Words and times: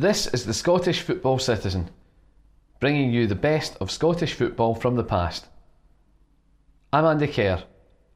This 0.00 0.28
is 0.28 0.44
the 0.44 0.54
Scottish 0.54 1.00
Football 1.00 1.40
Citizen, 1.40 1.90
bringing 2.78 3.12
you 3.12 3.26
the 3.26 3.34
best 3.34 3.76
of 3.80 3.90
Scottish 3.90 4.32
football 4.32 4.76
from 4.76 4.94
the 4.94 5.02
past. 5.02 5.48
I'm 6.92 7.04
Andy 7.04 7.26
Kerr, 7.26 7.64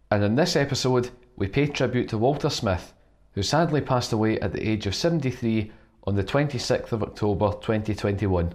and 0.08 0.22
in 0.22 0.36
this 0.36 0.54
episode, 0.54 1.10
we 1.34 1.48
pay 1.48 1.66
tribute 1.66 2.08
to 2.10 2.18
Walter 2.18 2.50
Smith, 2.50 2.92
who 3.32 3.42
sadly 3.42 3.80
passed 3.80 4.12
away 4.12 4.38
at 4.38 4.52
the 4.52 4.62
age 4.62 4.86
of 4.86 4.94
73 4.94 5.72
on 6.06 6.14
the 6.14 6.22
26th 6.22 6.92
of 6.92 7.02
October 7.02 7.50
2021. 7.50 8.54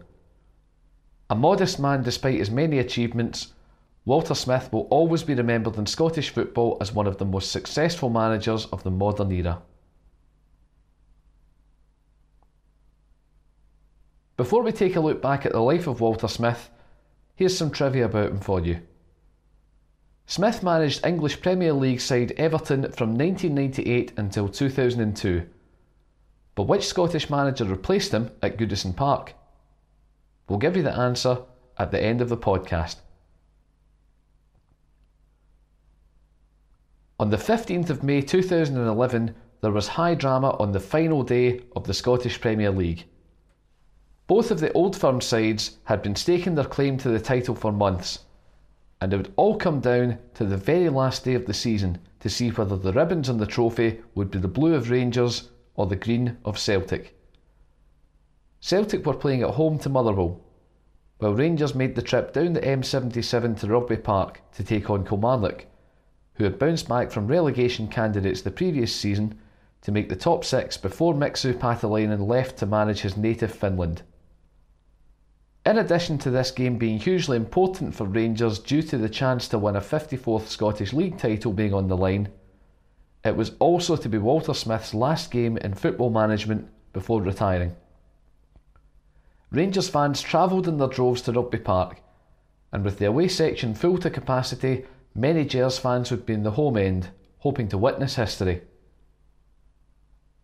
A 1.30 1.36
modest 1.36 1.82
man 1.82 2.04
despite 2.04 2.40
his 2.40 2.50
many 2.50 2.80
achievements, 2.80 3.52
Walter 4.06 4.36
Smith 4.36 4.72
will 4.72 4.88
always 4.90 5.24
be 5.24 5.34
remembered 5.34 5.76
in 5.76 5.86
Scottish 5.86 6.30
football 6.30 6.78
as 6.80 6.94
one 6.94 7.08
of 7.08 7.18
the 7.18 7.26
most 7.26 7.52
successful 7.52 8.10
managers 8.10 8.68
of 8.68 8.84
the 8.84 8.92
modern 8.92 9.34
era. 9.34 9.62
Before 14.38 14.62
we 14.62 14.72
take 14.72 14.96
a 14.96 15.00
look 15.00 15.20
back 15.20 15.48
at 15.48 15.52
the 15.52 15.60
life 15.60 15.88
of 15.88 16.00
Walter 16.00 16.28
Smith, 16.28 16.70
here's 17.36 17.58
some 17.58 17.72
trivia 17.72 18.06
about 18.06 18.30
him 18.30 18.40
for 18.40 18.60
you. 18.60 18.82
Smith 20.28 20.62
managed 20.62 21.04
English 21.04 21.42
Premier 21.42 21.74
League 21.74 22.00
side 22.00 22.34
Everton 22.34 22.92
from 22.92 23.18
1998 23.18 24.14
until 24.16 24.48
2002. 24.48 25.48
But 26.54 26.64
which 26.64 26.86
Scottish 26.86 27.32
manager 27.32 27.66
replaced 27.66 28.12
him 28.12 28.30
at 28.44 28.58
Goodison 28.58 28.96
Park? 28.96 29.34
We'll 30.48 30.60
give 30.60 30.78
you 30.78 30.84
the 30.84 30.96
answer 30.96 31.40
at 31.80 31.90
the 31.90 32.00
end 32.00 32.22
of 32.22 32.30
the 32.30 32.38
podcast. 32.38 32.98
On 37.20 37.32
the 37.32 37.38
15th 37.38 37.90
of 37.90 38.04
May 38.04 38.22
2011, 38.22 39.34
there 39.62 39.72
was 39.72 39.88
high 39.88 40.14
drama 40.14 40.56
on 40.60 40.74
the 40.74 40.80
final 40.80 41.24
day 41.24 41.62
of 41.76 41.86
the 41.86 41.94
Scottish 41.96 42.40
Premier 42.40 42.70
League. 42.70 43.06
Both 44.28 44.52
of 44.52 44.60
the 44.60 44.72
old 44.74 44.96
firm 44.96 45.22
sides 45.22 45.78
had 45.86 46.02
been 46.02 46.16
staking 46.16 46.56
their 46.56 46.66
claim 46.66 46.98
to 46.98 47.10
the 47.10 47.20
title 47.20 47.56
for 47.56 47.72
months, 47.72 48.20
and 49.00 49.14
it 49.14 49.18
would 49.18 49.34
all 49.38 49.56
come 49.56 49.80
down 49.80 50.20
to 50.34 50.46
the 50.46 50.58
very 50.58 50.90
last 50.90 51.24
day 51.24 51.34
of 51.34 51.46
the 51.46 51.54
season 51.54 52.00
to 52.20 52.30
see 52.30 52.50
whether 52.50 52.76
the 52.76 52.92
ribbons 52.92 53.30
on 53.30 53.38
the 53.38 53.46
trophy 53.46 54.02
would 54.16 54.30
be 54.30 54.40
the 54.40 54.48
blue 54.48 54.76
of 54.76 54.90
Rangers 54.90 55.50
or 55.76 55.86
the 55.86 55.96
green 55.96 56.38
of 56.44 56.60
Celtic. 56.60 57.18
Celtic 58.60 59.06
were 59.06 59.14
playing 59.14 59.44
at 59.44 59.52
home 59.52 59.80
to 59.80 59.90
Motherwell, 59.90 60.42
while 61.20 61.34
Rangers 61.34 61.74
made 61.74 61.96
the 61.96 62.02
trip 62.02 62.34
down 62.34 62.54
the 62.54 62.62
M77 62.62 63.60
to 63.60 63.68
Rugby 63.68 63.98
Park 63.98 64.42
to 64.54 64.64
take 64.64 64.90
on 64.90 65.06
Kilmarnock 65.06 65.66
who 66.38 66.44
had 66.44 66.60
bounced 66.60 66.88
back 66.88 67.12
from 67.12 67.28
relegation 67.28 67.88
candidates 67.88 68.42
the 68.42 68.52
previous 68.52 68.94
season 68.94 69.40
to 69.82 69.92
make 69.92 70.08
the 70.08 70.16
top 70.16 70.46
six 70.46 70.78
before 70.78 71.14
Mixu 71.14 71.54
Paatelainen 71.54 72.28
left 72.28 72.58
to 72.58 72.66
manage 72.66 73.02
his 73.02 73.18
native 73.18 73.52
Finland. 73.52 74.04
In 75.68 75.80
addition 75.80 76.18
to 76.20 76.32
this 76.32 76.50
game 76.50 76.78
being 76.78 76.98
hugely 76.98 77.36
important 77.36 77.94
for 77.94 78.06
Rangers 78.06 78.58
due 78.58 78.82
to 78.84 78.98
the 78.98 79.10
chance 79.10 79.50
to 79.50 79.60
win 79.60 79.76
a 79.76 79.82
54th 79.82 80.48
Scottish 80.48 80.94
League 80.94 81.18
title 81.18 81.52
being 81.52 81.74
on 81.74 81.90
the 81.90 81.98
line, 81.98 82.30
it 83.26 83.36
was 83.36 83.52
also 83.60 83.98
to 83.98 84.08
be 84.08 84.18
Walter 84.18 84.54
Smith's 84.54 84.94
last 84.94 85.30
game 85.30 85.58
in 85.58 85.74
football 85.74 86.10
management 86.10 86.70
before 86.94 87.22
retiring. 87.22 87.76
Rangers 89.52 89.90
fans 89.90 90.22
travelled 90.22 90.70
in 90.70 90.78
their 90.78 90.88
droves 90.88 91.22
to 91.24 91.34
Rugby 91.34 91.58
Park, 91.58 92.00
and 92.72 92.86
with 92.86 92.98
the 92.98 93.08
away 93.08 93.28
section 93.28 93.76
full 93.76 93.98
to 93.98 94.10
capacity 94.10 94.86
Many 95.14 95.44
Gers 95.44 95.80
fans 95.80 96.12
would 96.12 96.26
be 96.26 96.32
in 96.32 96.44
the 96.44 96.52
home 96.52 96.78
end, 96.78 97.10
hoping 97.40 97.68
to 97.68 97.78
witness 97.78 98.16
history. 98.16 98.62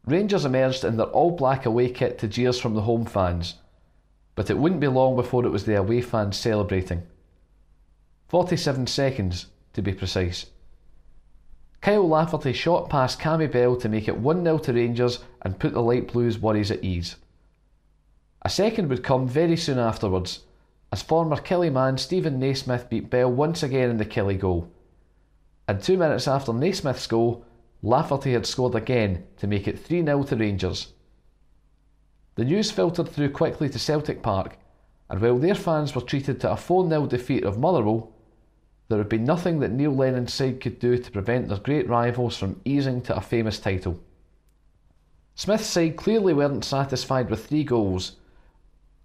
Rangers 0.05 0.43
emerged 0.43 0.83
in 0.83 0.97
their 0.97 1.05
all 1.05 1.31
black 1.31 1.65
away 1.65 1.91
kit 1.91 2.19
to 2.19 2.27
jeers 2.27 2.59
from 2.59 2.73
the 2.73 2.81
home 2.81 3.05
fans, 3.05 3.55
but 4.35 4.49
it 4.49 4.57
wouldn't 4.57 4.81
be 4.81 4.87
long 4.87 5.15
before 5.15 5.45
it 5.45 5.51
was 5.51 5.65
the 5.65 5.75
away 5.75 6.01
fans 6.01 6.37
celebrating. 6.37 7.03
47 8.27 8.87
seconds, 8.87 9.47
to 9.73 9.81
be 9.81 9.93
precise. 9.93 10.47
Kyle 11.81 12.07
Lafferty 12.07 12.53
shot 12.53 12.89
past 12.89 13.19
Cammy 13.19 13.51
Bell 13.51 13.75
to 13.75 13.89
make 13.89 14.07
it 14.07 14.17
1 14.17 14.43
0 14.43 14.57
to 14.59 14.73
Rangers 14.73 15.19
and 15.41 15.59
put 15.59 15.73
the 15.73 15.81
Light 15.81 16.11
Blues' 16.11 16.39
worries 16.39 16.71
at 16.71 16.83
ease. 16.83 17.17
A 18.41 18.49
second 18.49 18.89
would 18.89 19.03
come 19.03 19.27
very 19.27 19.57
soon 19.57 19.79
afterwards 19.79 20.41
as 20.93 21.01
former 21.01 21.35
Killie 21.35 21.71
man 21.71 21.97
Steven 21.97 22.39
Naismith 22.39 22.89
beat 22.89 23.09
Bell 23.09 23.31
once 23.31 23.63
again 23.63 23.89
in 23.89 23.97
the 23.97 24.05
Killie 24.05 24.39
goal. 24.39 24.69
And 25.67 25.81
two 25.81 25.97
minutes 25.97 26.27
after 26.27 26.53
Naismith's 26.53 27.07
goal, 27.07 27.43
Lafferty 27.81 28.33
had 28.33 28.45
scored 28.45 28.75
again 28.75 29.25
to 29.37 29.47
make 29.47 29.67
it 29.67 29.79
3 29.79 30.05
0 30.05 30.23
to 30.23 30.35
Rangers. 30.35 30.93
The 32.35 32.45
news 32.45 32.71
filtered 32.71 33.09
through 33.09 33.31
quickly 33.31 33.69
to 33.69 33.79
Celtic 33.79 34.21
Park, 34.21 34.57
and 35.09 35.21
while 35.21 35.37
their 35.37 35.55
fans 35.55 35.93
were 35.93 36.01
treated 36.01 36.39
to 36.41 36.51
a 36.51 36.57
4 36.57 36.89
0 36.89 37.05
defeat 37.05 37.43
of 37.43 37.59
Motherwell, 37.59 38.11
there 38.89 38.97
had 38.97 39.09
been 39.09 39.25
nothing 39.25 39.59
that 39.59 39.71
Neil 39.71 39.95
Lennon's 39.95 40.33
side 40.33 40.59
could 40.59 40.79
do 40.79 40.97
to 40.97 41.11
prevent 41.11 41.47
their 41.47 41.59
great 41.59 41.87
rivals 41.87 42.37
from 42.37 42.59
easing 42.65 43.01
to 43.03 43.15
a 43.15 43.21
famous 43.21 43.59
title. 43.59 43.99
Smith's 45.35 45.67
side 45.67 45.95
clearly 45.95 46.33
weren't 46.33 46.65
satisfied 46.65 47.29
with 47.29 47.45
three 47.45 47.63
goals 47.63 48.17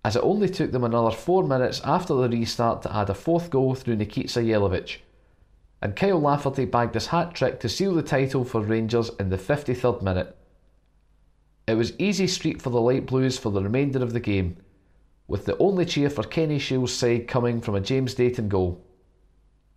as 0.09 0.17
it 0.17 0.23
only 0.23 0.49
took 0.49 0.73
them 0.73 0.85
another 0.85 1.11
four 1.11 1.43
minutes 1.43 1.83
after 1.85 2.15
the 2.15 2.31
restart 2.31 2.81
to 2.81 2.97
add 2.97 3.11
a 3.11 3.15
fourth 3.15 3.51
goal 3.51 3.75
through 3.75 3.95
Nikica 3.95 4.43
Jelavic. 4.43 4.99
And 5.83 5.95
Kyle 5.95 6.19
Lafferty 6.19 6.65
bagged 6.65 6.95
his 6.95 7.09
hat 7.09 7.35
trick 7.35 7.61
to 7.61 7.69
seal 7.69 7.95
the 7.95 8.03
title 8.03 8.43
for 8.43 8.63
Rangers 8.63 9.11
in 9.21 9.29
the 9.29 9.37
53rd 9.37 10.01
minute. 10.01 10.35
It 11.69 11.77
was 11.77 11.93
easy 11.99 12.27
street 12.27 12.63
for 12.63 12.71
the 12.71 12.81
Light 12.81 13.05
Blues 13.05 13.37
for 13.37 13.53
the 13.53 13.63
remainder 13.63 14.03
of 14.03 14.15
the 14.15 14.21
game, 14.21 14.57
with 15.27 15.45
the 15.45 15.55
only 15.59 15.85
cheer 15.85 16.09
for 16.09 16.23
Kenny 16.23 16.59
Shiels' 16.59 16.95
side 16.95 17.29
coming 17.29 17.61
from 17.61 17.75
a 17.75 17.81
James 17.83 18.15
Dayton 18.15 18.49
goal. 18.49 18.83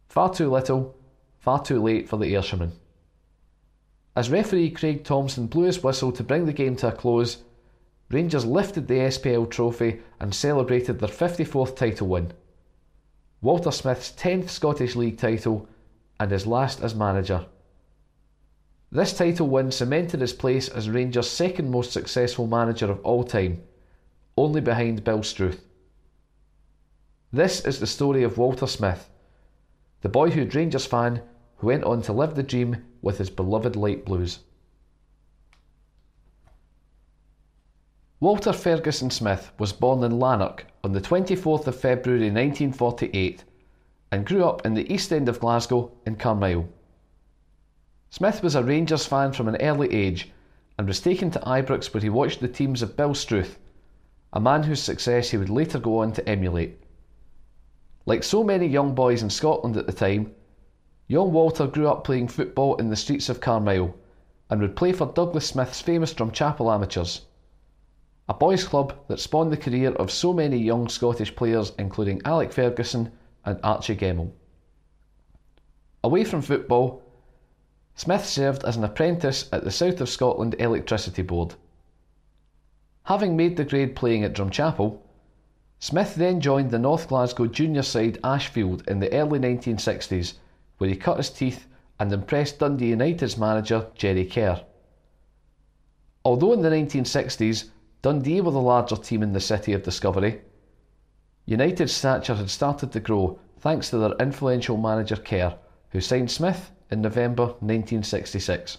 Far 0.07 0.34
too 0.34 0.50
little, 0.50 0.96
far 1.40 1.62
too 1.62 1.84
late 1.84 2.07
for 2.07 2.16
the 2.16 2.34
Ayrshire 2.34 2.72
As 4.16 4.30
referee 4.30 4.72
Craig 4.72 5.03
Thomson 5.03 5.47
blew 5.47 5.66
his 5.66 5.84
whistle 5.84 6.13
to 6.13 6.24
bring 6.24 6.46
the 6.46 6.53
game 6.53 6.78
to 6.78 6.88
a 6.88 6.91
close, 6.94 7.44
Rangers 8.09 8.46
lifted 8.46 8.88
the 8.88 8.94
SPL 8.94 9.50
trophy 9.50 10.00
and 10.18 10.34
celebrated 10.34 11.00
their 11.00 11.09
54th 11.09 11.75
title 11.75 12.07
win. 12.07 12.31
Walter 13.41 13.72
Smith's 13.72 14.13
10th 14.13 14.47
Scottish 14.47 14.96
League 14.96 15.18
title 15.18 15.68
and 16.22 16.31
his 16.31 16.47
last 16.47 16.80
as 16.81 16.96
manager. 16.96 17.47
This 18.94 19.13
title 19.13 19.47
win 19.47 19.72
cemented 19.72 20.19
his 20.19 20.34
place 20.34 20.68
as 20.68 20.90
Rangers' 20.90 21.29
second 21.29 21.72
most 21.72 21.94
successful 21.94 22.46
manager 22.46 22.91
of 22.91 23.00
all 23.06 23.24
time, 23.24 23.63
only 24.35 24.59
behind 24.59 25.06
Bill 25.06 25.24
Struth. 25.24 25.63
This 27.31 27.63
is 27.63 27.80
the 27.80 27.88
story 27.88 28.22
of 28.24 28.38
Walter 28.38 28.68
Smith, 28.68 29.09
the 30.01 30.09
boyhood 30.09 30.53
Rangers 30.53 30.85
fan 30.85 31.22
who 31.57 31.68
went 31.68 31.85
on 31.85 32.01
to 32.01 32.12
live 32.12 32.35
the 32.35 32.44
dream 32.44 32.84
with 33.01 33.18
his 33.18 33.30
beloved 33.30 33.78
light 33.78 34.03
blues. 34.03 34.40
Walter 38.19 38.51
Ferguson 38.51 39.09
Smith 39.09 39.53
was 39.57 39.72
born 39.72 40.03
in 40.03 40.19
Lanark 40.19 40.66
on 40.84 40.91
the 40.91 41.00
24th 41.00 41.66
of 41.66 41.80
February 41.80 42.25
1948 42.25 43.46
and 44.12 44.25
grew 44.25 44.44
up 44.44 44.66
in 44.66 44.74
the 44.74 44.94
east 44.94 45.13
end 45.13 45.30
of 45.30 45.40
Glasgow 45.40 45.91
in 46.06 46.18
Carmyle. 46.18 46.68
Smith 48.12 48.44
was 48.44 48.54
a 48.54 48.64
Rangers 48.64 49.08
fan 49.08 49.34
from 49.34 49.48
an 49.48 49.56
early 49.56 49.92
age 49.92 50.30
and 50.78 50.88
was 50.88 51.00
taken 51.00 51.32
to 51.32 51.40
Ibrox 51.40 51.92
where 51.92 52.02
he 52.02 52.10
watched 52.10 52.42
the 52.42 52.48
teams 52.48 52.84
of 52.84 52.96
Bill 52.96 53.16
Struth, 53.16 53.58
a 54.32 54.40
man 54.40 54.62
whose 54.62 54.84
success 54.84 55.32
he 55.32 55.38
would 55.38 55.50
later 55.50 55.80
go 55.80 56.00
on 56.00 56.12
to 56.14 56.30
emulate. 56.30 56.84
Like 58.06 58.24
so 58.24 58.44
many 58.44 58.68
young 58.68 58.94
boys 58.94 59.24
in 59.24 59.32
Scotland 59.32 59.78
at 59.78 59.88
the 59.88 59.94
time, 59.94 60.36
young 61.08 61.34
Walter 61.34 61.66
grew 61.66 61.88
up 61.88 62.04
playing 62.04 62.28
football 62.28 62.76
in 62.76 62.90
the 62.90 62.96
streets 62.96 63.30
of 63.30 63.42
Carmyle 63.42 63.96
and 64.52 64.62
would 64.62 64.76
play 64.76 64.92
for 64.92 65.08
Douglas 65.08 65.48
Smith's 65.48 65.82
famous 65.82 66.14
Drumchapel 66.14 66.72
Amateurs 66.72 67.22
a 68.31 68.34
boys' 68.34 68.64
club 68.64 68.94
that 69.10 69.19
spawned 69.19 69.52
the 69.52 69.57
career 69.57 69.92
of 69.92 70.10
so 70.10 70.31
many 70.31 70.57
young 70.57 70.88
Scottish 70.88 71.36
players, 71.36 71.74
including 71.78 72.22
Alec 72.24 72.54
Ferguson 72.54 73.12
and 73.44 73.60
Archie 73.62 73.94
Gemmill. 73.94 74.31
Away 76.02 76.24
from 76.24 76.42
football, 76.42 77.00
Smith 77.96 78.26
served 78.26 78.64
as 78.64 78.78
an 78.78 78.84
apprentice 78.84 79.50
at 79.52 79.64
the 79.64 79.72
South 79.72 80.02
of 80.02 80.10
Scotland 80.10 80.56
Electricity 80.60 81.22
Board. 81.22 81.56
Having 83.04 83.36
made 83.36 83.58
the 83.58 83.66
grade 83.66 83.96
playing 83.96 84.24
at 84.24 84.34
Drumchapel, 84.34 85.00
Smith 85.80 86.16
then 86.16 86.40
joined 86.40 86.72
the 86.72 86.80
North 86.80 87.08
Glasgow 87.08 87.48
junior 87.48 87.82
side 87.82 88.20
Ashfield 88.24 88.88
in 88.88 89.00
the 89.00 89.12
early 89.12 89.40
1960s, 89.40 90.36
where 90.78 90.90
he 90.90 90.96
cut 90.96 91.18
his 91.18 91.30
teeth 91.30 91.68
and 92.00 92.14
impressed 92.14 92.60
Dundee 92.60 92.90
United's 92.90 93.38
manager 93.38 93.88
Jerry 93.96 94.26
Kerr. 94.26 94.64
Although 96.24 96.54
in 96.54 96.62
the 96.62 96.70
1960s 96.70 97.70
Dundee 98.02 98.42
were 98.42 98.52
the 98.52 98.60
larger 98.60 98.96
team 98.96 99.22
in 99.22 99.34
the 99.34 99.40
city 99.40 99.74
of 99.74 99.84
discovery. 99.84 100.42
United's 101.46 101.94
stature 101.94 102.36
had 102.36 102.50
started 102.50 102.92
to 102.92 103.00
grow 103.00 103.40
thanks 103.60 103.90
to 103.90 103.98
their 103.98 104.16
influential 104.20 104.78
manager 104.78 105.16
Kerr, 105.16 105.56
who 105.90 106.02
signed 106.02 106.32
Smith 106.32 106.72
in 106.92 107.02
November 107.02 107.46
1966. 107.46 108.78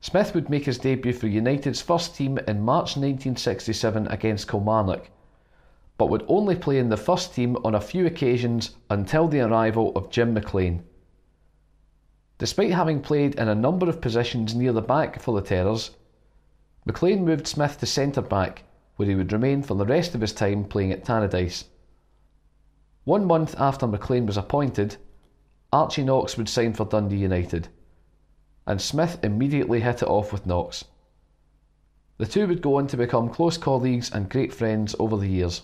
Smith 0.00 0.34
would 0.34 0.50
make 0.50 0.66
his 0.66 0.78
debut 0.78 1.12
for 1.12 1.28
United's 1.28 1.80
first 1.80 2.14
team 2.14 2.38
in 2.46 2.60
March 2.60 2.96
1967 2.96 4.06
against 4.08 4.48
Kilmarnock, 4.48 5.10
but 5.96 6.10
would 6.10 6.24
only 6.28 6.56
play 6.56 6.78
in 6.78 6.88
the 6.88 6.96
first 6.96 7.34
team 7.34 7.56
on 7.64 7.74
a 7.74 7.80
few 7.80 8.04
occasions 8.04 8.76
until 8.90 9.28
the 9.28 9.40
arrival 9.40 9.92
of 9.96 10.10
Jim 10.10 10.34
McLean. 10.34 10.82
Despite 12.38 12.72
having 12.72 13.00
played 13.00 13.36
in 13.36 13.48
a 13.48 13.54
number 13.54 13.88
of 13.88 14.00
positions 14.00 14.54
near 14.54 14.72
the 14.72 14.82
back 14.82 15.20
for 15.20 15.34
the 15.34 15.46
Terrors, 15.46 15.92
McLean 16.84 17.24
moved 17.24 17.46
Smith 17.46 17.78
to 17.80 17.86
centre 17.86 18.20
back, 18.20 18.64
where 18.96 19.08
he 19.08 19.14
would 19.14 19.32
remain 19.32 19.62
for 19.62 19.74
the 19.74 19.86
rest 19.86 20.14
of 20.14 20.20
his 20.20 20.32
time 20.32 20.64
playing 20.64 20.92
at 20.92 21.04
Tannadice. 21.04 21.64
One 23.04 23.24
month 23.24 23.54
after 23.58 23.86
McLean 23.86 24.26
was 24.26 24.36
appointed, 24.36 24.96
Archie 25.74 26.04
Knox 26.04 26.38
would 26.38 26.48
sign 26.48 26.72
for 26.72 26.84
Dundee 26.84 27.16
United 27.16 27.66
and 28.64 28.80
Smith 28.80 29.18
immediately 29.24 29.80
hit 29.80 30.02
it 30.02 30.08
off 30.08 30.32
with 30.32 30.46
Knox. 30.46 30.84
The 32.16 32.26
two 32.26 32.46
would 32.46 32.62
go 32.62 32.78
on 32.78 32.86
to 32.86 32.96
become 32.96 33.28
close 33.28 33.58
colleagues 33.58 34.08
and 34.08 34.30
great 34.30 34.54
friends 34.54 34.94
over 35.00 35.16
the 35.16 35.26
years. 35.26 35.62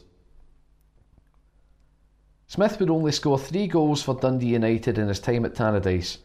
Smith 2.49 2.81
would 2.81 2.91
only 2.91 3.13
score 3.13 3.39
three 3.39 3.69
goals 3.69 4.03
for 4.03 4.19
Dundee 4.19 4.49
United 4.49 4.99
in 4.99 5.07
his 5.07 5.21
time 5.21 5.45
at 5.45 5.55
Tannadice, 5.55 6.19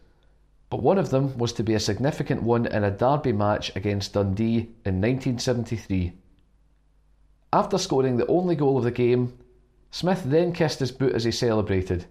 but 0.72 0.82
one 0.82 0.98
of 0.98 1.12
them 1.12 1.38
was 1.38 1.54
to 1.54 1.62
be 1.62 1.76
a 1.76 1.80
significant 1.80 2.42
one 2.42 2.66
in 2.66 2.84
a 2.84 2.90
derby 2.90 3.34
match 3.34 3.72
against 3.76 4.14
Dundee 4.14 4.62
in 4.84 5.00
1973. 5.00 6.12
After 7.54 7.78
scoring 7.78 8.18
the 8.18 8.26
only 8.26 8.56
goal 8.56 8.80
of 8.80 8.84
the 8.84 8.90
game, 8.90 9.38
Smith 9.92 10.24
then 10.26 10.54
kissed 10.54 10.80
his 10.80 10.92
boot 10.92 11.14
as 11.14 11.24
he 11.24 11.32
celebrated. 11.32 12.08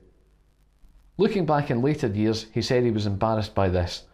Looking 1.17 1.47
back 1.47 1.71
in 1.71 1.83
later 1.83 2.09
years, 2.09 2.47
he 2.53 2.63
said 2.63 2.83
he 2.83 2.91
was 2.91 3.07
embarrassed 3.07 3.55
by 3.55 3.69
this 3.69 4.05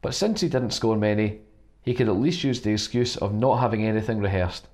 but 0.00 0.14
since 0.14 0.40
he 0.40 0.48
didn't 0.48 0.70
score 0.70 0.96
many, 0.96 1.40
he 1.82 1.94
could 1.94 2.08
at 2.08 2.16
least 2.16 2.44
use 2.44 2.60
the 2.60 2.72
excuse 2.72 3.16
of 3.16 3.34
not 3.34 3.56
having 3.56 3.84
anything 3.84 4.20
rehearsed. 4.20 4.68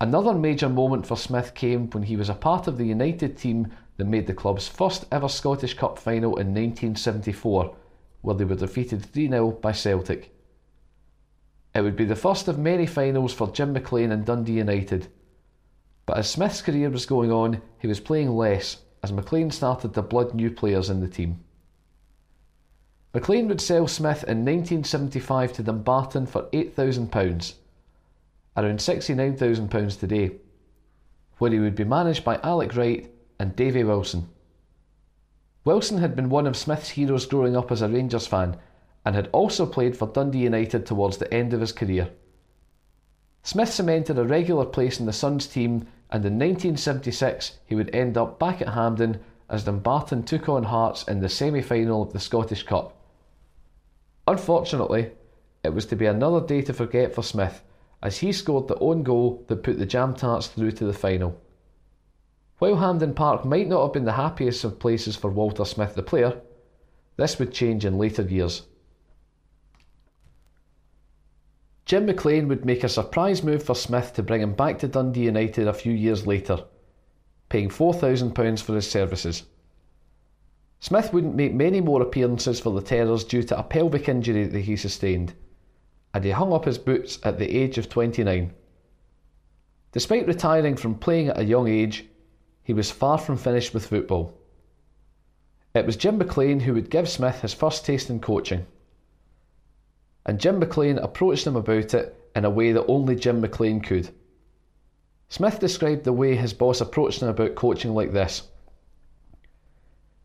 Another 0.00 0.34
major 0.34 0.68
moment 0.68 1.06
for 1.06 1.16
Smith 1.16 1.54
came 1.54 1.88
when 1.90 2.04
he 2.04 2.16
was 2.16 2.28
a 2.28 2.34
part 2.34 2.66
of 2.66 2.76
the 2.76 2.86
United 2.86 3.36
team 3.36 3.72
that 3.96 4.06
made 4.06 4.26
the 4.26 4.34
club's 4.34 4.68
first 4.68 5.06
ever 5.10 5.28
Scottish 5.28 5.74
Cup 5.74 5.98
final 5.98 6.36
in 6.36 6.48
1974, 6.48 7.74
where 8.20 8.34
they 8.34 8.44
were 8.44 8.54
defeated 8.54 9.04
3 9.04 9.28
0 9.28 9.50
by 9.52 9.72
Celtic. 9.72 10.34
It 11.74 11.82
would 11.82 11.96
be 11.96 12.04
the 12.04 12.16
first 12.16 12.46
of 12.46 12.58
many 12.58 12.86
finals 12.86 13.32
for 13.32 13.50
Jim 13.50 13.72
McLean 13.72 14.12
and 14.12 14.24
Dundee 14.24 14.52
United. 14.52 15.08
But 16.06 16.18
as 16.18 16.30
Smith's 16.30 16.62
career 16.62 16.90
was 16.90 17.06
going 17.06 17.32
on, 17.32 17.62
he 17.78 17.88
was 17.88 17.98
playing 17.98 18.30
less 18.30 18.83
as 19.04 19.12
McLean 19.12 19.50
started 19.50 19.92
to 19.92 20.00
blood 20.00 20.32
new 20.32 20.50
players 20.50 20.88
in 20.88 21.00
the 21.00 21.06
team. 21.06 21.38
McLean 23.12 23.48
would 23.48 23.60
sell 23.60 23.86
Smith 23.86 24.24
in 24.24 24.46
1975 24.46 25.52
to 25.52 25.62
Dumbarton 25.62 26.24
for 26.24 26.44
£8,000, 26.54 27.52
around 28.56 28.78
£69,000 28.78 30.00
today, 30.00 30.30
where 31.36 31.50
he 31.50 31.58
would 31.58 31.74
be 31.74 31.84
managed 31.84 32.24
by 32.24 32.40
Alec 32.42 32.74
Wright 32.74 33.14
and 33.38 33.54
Davy 33.54 33.84
Wilson. 33.84 34.26
Wilson 35.66 35.98
had 35.98 36.16
been 36.16 36.30
one 36.30 36.46
of 36.46 36.56
Smith's 36.56 36.88
heroes 36.88 37.26
growing 37.26 37.54
up 37.54 37.70
as 37.70 37.82
a 37.82 37.88
Rangers 37.90 38.26
fan 38.26 38.56
and 39.04 39.14
had 39.14 39.28
also 39.32 39.66
played 39.66 39.98
for 39.98 40.08
Dundee 40.08 40.38
United 40.38 40.86
towards 40.86 41.18
the 41.18 41.32
end 41.32 41.52
of 41.52 41.60
his 41.60 41.72
career. 41.72 42.08
Smith 43.46 43.70
cemented 43.70 44.18
a 44.18 44.24
regular 44.24 44.64
place 44.64 44.98
in 44.98 45.04
the 45.04 45.12
Suns 45.12 45.46
team, 45.46 45.86
and 46.10 46.24
in 46.24 46.38
1976 46.38 47.58
he 47.66 47.74
would 47.74 47.94
end 47.94 48.16
up 48.16 48.38
back 48.38 48.62
at 48.62 48.70
Hampden 48.70 49.20
as 49.50 49.64
Dumbarton 49.64 50.22
took 50.22 50.48
on 50.48 50.64
Hearts 50.64 51.04
in 51.04 51.20
the 51.20 51.28
semi 51.28 51.60
final 51.60 52.02
of 52.02 52.14
the 52.14 52.20
Scottish 52.20 52.62
Cup. 52.62 52.96
Unfortunately, 54.26 55.10
it 55.62 55.74
was 55.74 55.84
to 55.86 55.94
be 55.94 56.06
another 56.06 56.40
day 56.40 56.62
to 56.62 56.72
forget 56.72 57.14
for 57.14 57.22
Smith 57.22 57.62
as 58.02 58.18
he 58.18 58.32
scored 58.32 58.66
the 58.66 58.78
own 58.78 59.02
goal 59.02 59.44
that 59.48 59.62
put 59.62 59.78
the 59.78 59.84
Jam 59.84 60.14
Tarts 60.14 60.46
through 60.46 60.72
to 60.72 60.86
the 60.86 60.94
final. 60.94 61.38
While 62.60 62.76
Hampden 62.76 63.12
Park 63.12 63.44
might 63.44 63.68
not 63.68 63.82
have 63.82 63.92
been 63.92 64.06
the 64.06 64.12
happiest 64.12 64.64
of 64.64 64.78
places 64.78 65.16
for 65.16 65.28
Walter 65.28 65.66
Smith 65.66 65.94
the 65.94 66.02
player, 66.02 66.40
this 67.18 67.38
would 67.38 67.52
change 67.52 67.84
in 67.84 67.98
later 67.98 68.22
years. 68.22 68.62
Jim 71.84 72.06
McLean 72.06 72.48
would 72.48 72.64
make 72.64 72.82
a 72.82 72.88
surprise 72.88 73.42
move 73.42 73.62
for 73.62 73.74
Smith 73.74 74.14
to 74.14 74.22
bring 74.22 74.40
him 74.40 74.54
back 74.54 74.78
to 74.78 74.88
Dundee 74.88 75.24
United 75.24 75.68
a 75.68 75.72
few 75.74 75.92
years 75.92 76.26
later, 76.26 76.64
paying 77.50 77.68
£4,000 77.68 78.62
for 78.62 78.74
his 78.74 78.90
services. 78.90 79.42
Smith 80.80 81.12
wouldn't 81.12 81.34
make 81.34 81.52
many 81.52 81.80
more 81.80 82.00
appearances 82.00 82.58
for 82.58 82.72
the 82.72 82.80
Terrors 82.80 83.24
due 83.24 83.42
to 83.42 83.58
a 83.58 83.62
pelvic 83.62 84.08
injury 84.08 84.46
that 84.46 84.60
he 84.60 84.76
sustained, 84.76 85.34
and 86.14 86.24
he 86.24 86.30
hung 86.30 86.52
up 86.52 86.64
his 86.64 86.78
boots 86.78 87.18
at 87.22 87.38
the 87.38 87.54
age 87.54 87.76
of 87.76 87.90
29. 87.90 88.52
Despite 89.92 90.26
retiring 90.26 90.76
from 90.76 90.94
playing 90.94 91.28
at 91.28 91.38
a 91.38 91.44
young 91.44 91.68
age, 91.68 92.06
he 92.62 92.72
was 92.72 92.90
far 92.90 93.18
from 93.18 93.36
finished 93.36 93.74
with 93.74 93.86
football. 93.86 94.38
It 95.74 95.86
was 95.86 95.96
Jim 95.96 96.16
McLean 96.16 96.60
who 96.60 96.72
would 96.72 96.90
give 96.90 97.08
Smith 97.08 97.42
his 97.42 97.52
first 97.52 97.84
taste 97.84 98.08
in 98.08 98.20
coaching. 98.20 98.66
And 100.26 100.40
Jim 100.40 100.58
McLean 100.58 100.98
approached 100.98 101.46
him 101.46 101.56
about 101.56 101.94
it 101.94 102.18
in 102.34 102.44
a 102.44 102.50
way 102.50 102.72
that 102.72 102.86
only 102.86 103.16
Jim 103.16 103.40
McLean 103.40 103.80
could. 103.80 104.10
Smith 105.28 105.58
described 105.58 106.04
the 106.04 106.12
way 106.12 106.36
his 106.36 106.52
boss 106.52 106.80
approached 106.80 107.20
him 107.20 107.28
about 107.28 107.54
coaching 107.54 107.94
like 107.94 108.12
this. 108.12 108.48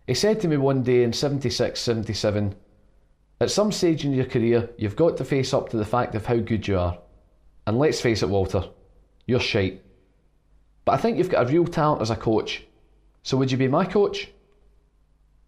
He 0.07 0.13
said 0.13 0.40
to 0.42 0.48
me 0.48 0.57
one 0.57 0.84
day 0.84 1.04
in 1.04 1.13
76 1.13 1.80
77, 1.80 2.56
At 3.42 3.51
some 3.51 3.72
stage 3.72 4.06
in 4.06 4.13
your 4.13 4.25
career, 4.25 4.69
you've 4.78 4.96
got 4.96 5.18
to 5.18 5.25
face 5.25 5.54
up 5.54 5.69
to 5.69 5.78
the 5.78 5.86
fact 5.86 6.16
of 6.16 6.25
how 6.25 6.38
good 6.38 6.68
you 6.68 6.80
are. 6.80 6.98
And 7.68 7.78
let's 7.78 8.02
face 8.02 8.24
it, 8.24 8.30
Walter, 8.30 8.63
you're 9.28 9.40
shite. 9.40 9.84
But 10.86 10.94
I 10.94 10.98
think 10.98 11.18
you've 11.18 11.30
got 11.30 11.48
a 11.48 11.52
real 11.52 11.66
talent 11.66 12.02
as 12.02 12.10
a 12.10 12.16
coach. 12.16 12.63
So 13.22 13.38
would 13.38 13.52
you 13.52 13.57
be 13.57 13.68
my 13.68 13.86
coach? 13.86 14.31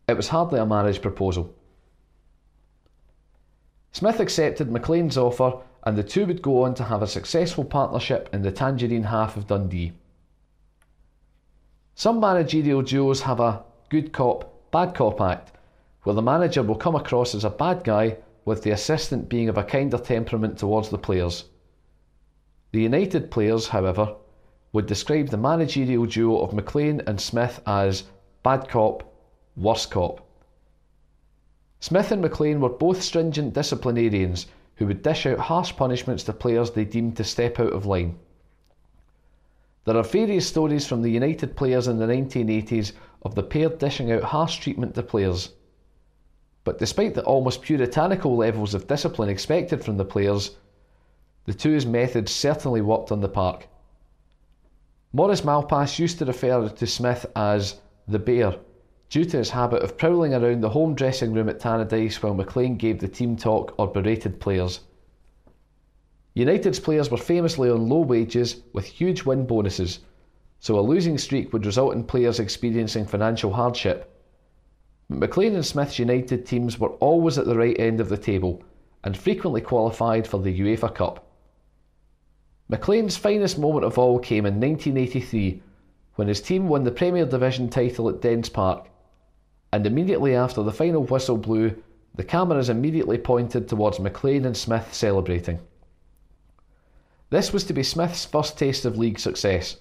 It 0.07 0.18
was 0.18 0.27
hardly 0.27 0.59
a 0.59 0.65
marriage 0.65 1.01
proposal. 1.01 1.56
Smith 3.93 4.19
accepted 4.19 4.71
McLean's 4.71 5.17
offer, 5.17 5.59
and 5.83 5.97
the 5.97 6.03
two 6.03 6.25
would 6.25 6.41
go 6.41 6.63
on 6.63 6.73
to 6.75 6.83
have 6.83 7.01
a 7.01 7.07
successful 7.07 7.65
partnership 7.65 8.29
in 8.31 8.41
the 8.41 8.51
Tangerine 8.51 9.03
half 9.03 9.35
of 9.35 9.47
Dundee. 9.47 9.93
Some 11.95 12.19
managerial 12.19 12.81
duos 12.81 13.21
have 13.21 13.39
a 13.39 13.63
good 13.89 14.13
cop, 14.13 14.71
bad 14.71 14.95
cop 14.95 15.19
act, 15.19 15.51
where 16.03 16.15
the 16.15 16.21
manager 16.21 16.63
will 16.63 16.75
come 16.75 16.95
across 16.95 17.35
as 17.35 17.43
a 17.43 17.49
bad 17.49 17.83
guy 17.83 18.17
with 18.45 18.63
the 18.63 18.71
assistant 18.71 19.27
being 19.27 19.49
of 19.49 19.57
a 19.57 19.63
kinder 19.63 19.97
temperament 19.97 20.57
towards 20.57 20.89
the 20.89 20.97
players. 20.97 21.45
The 22.71 22.81
United 22.81 23.30
players, 23.30 23.68
however, 23.68 24.16
would 24.71 24.85
describe 24.85 25.27
the 25.27 25.37
managerial 25.37 26.06
duo 26.06 26.39
of 26.39 26.54
McLean 26.54 27.01
and 27.06 27.19
Smith 27.19 27.61
as 27.68 28.06
bad 28.42 28.69
cop, 28.69 29.04
worst 29.57 29.92
cop. 29.92 30.25
Smith 31.81 32.11
and 32.11 32.21
McLean 32.21 32.61
were 32.61 32.69
both 32.69 33.02
stringent 33.02 33.56
disciplinarians 33.56 34.45
who 34.76 34.85
would 34.85 35.02
dish 35.02 35.26
out 35.26 35.40
harsh 35.40 35.76
punishments 35.76 36.23
to 36.23 36.31
players 36.31 36.71
they 36.71 36.85
deemed 36.85 37.18
to 37.18 37.23
step 37.23 37.59
out 37.59 37.73
of 37.73 37.88
line. 37.88 38.19
There 39.85 39.97
are 39.97 40.04
various 40.04 40.47
stories 40.47 40.85
from 40.85 41.02
the 41.02 41.09
United 41.09 41.56
players 41.56 41.88
in 41.88 41.97
the 41.97 42.06
1980s 42.06 42.94
of 43.23 43.33
the 43.33 43.42
pair 43.42 43.68
dishing 43.68 44.11
out 44.11 44.21
harsh 44.26 44.59
treatment 44.59 44.94
to 44.94 45.02
players. 45.02 45.54
But 46.64 46.78
despite 46.78 47.16
the 47.16 47.23
almost 47.26 47.64
puritanical 47.64 48.35
levels 48.35 48.76
of 48.76 48.88
discipline 48.88 49.30
expected 49.30 49.83
from 49.83 49.97
the 49.97 50.06
players, 50.06 50.52
the 51.45 51.54
two's 51.54 51.88
methods 51.88 52.31
certainly 52.31 52.81
worked 52.81 53.11
on 53.11 53.21
the 53.21 53.28
park. 53.28 53.68
Maurice 55.14 55.42
Malpass 55.42 55.97
used 55.97 56.19
to 56.19 56.26
refer 56.26 56.69
to 56.69 56.85
Smith 56.85 57.26
as 57.35 57.81
the 58.07 58.19
Bear 58.19 58.57
due 59.11 59.25
to 59.25 59.37
his 59.37 59.49
habit 59.49 59.83
of 59.83 59.97
prowling 59.97 60.33
around 60.33 60.61
the 60.61 60.69
home 60.69 60.95
dressing 60.95 61.33
room 61.33 61.49
at 61.49 61.59
Tannadice 61.59 62.23
while 62.23 62.33
McLean 62.33 62.77
gave 62.77 62.99
the 62.99 63.09
team 63.09 63.35
talk 63.35 63.75
or 63.77 63.85
berated 63.85 64.39
players. 64.39 64.80
United's 66.33 66.80
players 66.80 67.11
were 67.11 67.18
famously 67.18 67.69
on 67.69 67.89
low 67.89 67.99
wages 67.99 68.61
with 68.71 68.85
huge 68.85 69.25
win 69.25 69.45
bonuses, 69.45 69.99
so 70.61 70.80
a 70.80 70.81
losing 70.81 71.18
streak 71.18 71.51
would 71.51 71.65
result 71.65 71.94
in 71.94 72.06
players 72.06 72.39
experiencing 72.39 73.06
financial 73.06 73.51
hardship. 73.51 74.09
McLean 75.09 75.56
and 75.56 75.65
Smith's 75.65 75.99
United 75.99 76.45
teams 76.45 76.80
were 76.80 76.91
always 77.01 77.37
at 77.37 77.45
the 77.45 77.57
right 77.57 77.77
end 77.77 77.99
of 77.99 78.07
the 78.07 78.18
table 78.18 78.63
and 79.03 79.18
frequently 79.18 79.59
qualified 79.59 80.25
for 80.25 80.39
the 80.39 80.57
UEFA 80.57 80.95
Cup. 80.95 81.27
McLean's 82.69 83.18
finest 83.18 83.59
moment 83.59 83.83
of 83.83 83.97
all 83.97 84.19
came 84.19 84.45
in 84.45 84.61
1983 84.61 85.61
when 86.15 86.30
his 86.30 86.41
team 86.41 86.69
won 86.69 86.85
the 86.85 86.91
Premier 86.91 87.25
Division 87.25 87.68
title 87.68 88.07
at 88.07 88.21
Dens 88.21 88.47
Park, 88.47 88.87
and 89.71 89.85
immediately 89.85 90.35
after 90.35 90.61
the 90.63 90.71
final 90.71 91.04
whistle 91.04 91.37
blew, 91.37 91.75
the 92.16 92.23
cameras 92.23 92.69
immediately 92.69 93.18
pointed 93.18 93.68
towards 93.68 93.99
McLean 93.99 94.45
and 94.45 94.56
Smith 94.56 94.94
celebrating. 94.94 95.59
This 97.30 97.54
was 97.54 97.63
to 97.66 97.73
be 97.73 97.83
Smith's 97.83 98.25
first 98.25 98.57
taste 98.57 98.83
of 98.83 98.97
league 98.97 99.19
success, 99.19 99.78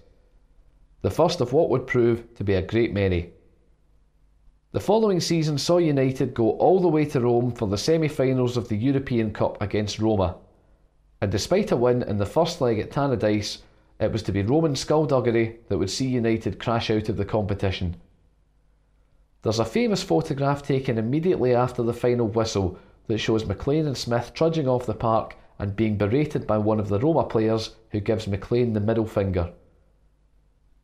the 1.02 1.10
first 1.10 1.40
of 1.40 1.52
what 1.52 1.70
would 1.70 1.86
prove 1.86 2.32
to 2.36 2.44
be 2.44 2.54
a 2.54 2.62
great 2.62 2.92
many. 2.92 3.30
The 4.72 4.78
following 4.78 5.18
season 5.18 5.58
saw 5.58 5.78
United 5.78 6.32
go 6.32 6.52
all 6.52 6.78
the 6.78 6.86
way 6.86 7.04
to 7.06 7.20
Rome 7.20 7.50
for 7.50 7.66
the 7.66 7.76
semi 7.76 8.06
finals 8.06 8.56
of 8.56 8.68
the 8.68 8.76
European 8.76 9.32
Cup 9.32 9.60
against 9.60 9.98
Roma. 9.98 10.36
And 11.20 11.32
despite 11.32 11.72
a 11.72 11.76
win 11.76 12.04
in 12.04 12.18
the 12.18 12.26
first 12.26 12.60
leg 12.60 12.78
at 12.78 12.92
Tannadice, 12.92 13.58
it 13.98 14.12
was 14.12 14.22
to 14.22 14.32
be 14.32 14.42
Roman 14.42 14.76
skullduggery 14.76 15.58
that 15.68 15.76
would 15.76 15.90
see 15.90 16.06
United 16.06 16.60
crash 16.60 16.88
out 16.88 17.08
of 17.08 17.16
the 17.16 17.24
competition. 17.24 17.96
There's 19.42 19.58
a 19.58 19.64
famous 19.64 20.02
photograph 20.02 20.62
taken 20.62 20.98
immediately 20.98 21.54
after 21.54 21.82
the 21.82 21.94
final 21.94 22.28
whistle 22.28 22.78
that 23.06 23.18
shows 23.18 23.46
McLean 23.46 23.86
and 23.86 23.96
Smith 23.96 24.32
trudging 24.34 24.68
off 24.68 24.84
the 24.84 24.94
park 24.94 25.34
and 25.58 25.76
being 25.76 25.96
berated 25.96 26.46
by 26.46 26.58
one 26.58 26.78
of 26.78 26.88
the 26.88 26.98
Roma 26.98 27.24
players 27.24 27.76
who 27.90 28.00
gives 28.00 28.26
McLean 28.26 28.74
the 28.74 28.80
middle 28.80 29.06
finger. 29.06 29.52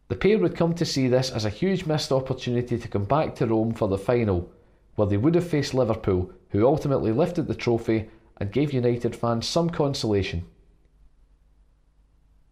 The 0.09 0.17
pair 0.17 0.39
would 0.39 0.57
come 0.57 0.75
to 0.75 0.85
see 0.85 1.09
this 1.09 1.31
as 1.31 1.45
a 1.45 1.51
huge 1.51 1.85
missed 1.85 2.13
opportunity 2.13 2.79
to 2.79 2.89
come 2.89 3.05
back 3.05 3.35
to 3.37 3.47
Rome 3.47 3.75
for 3.75 3.89
the 3.89 3.99
final, 3.99 4.51
where 4.95 5.09
they 5.09 5.17
would 5.17 5.35
have 5.35 5.47
faced 5.47 5.75
Liverpool, 5.75 6.31
who 6.51 6.67
ultimately 6.67 7.13
lifted 7.13 7.49
the 7.49 7.55
trophy 7.55 8.09
and 8.39 8.53
gave 8.53 8.73
United 8.73 9.15
fans 9.15 9.47
some 9.47 9.69
consolation. 9.69 10.47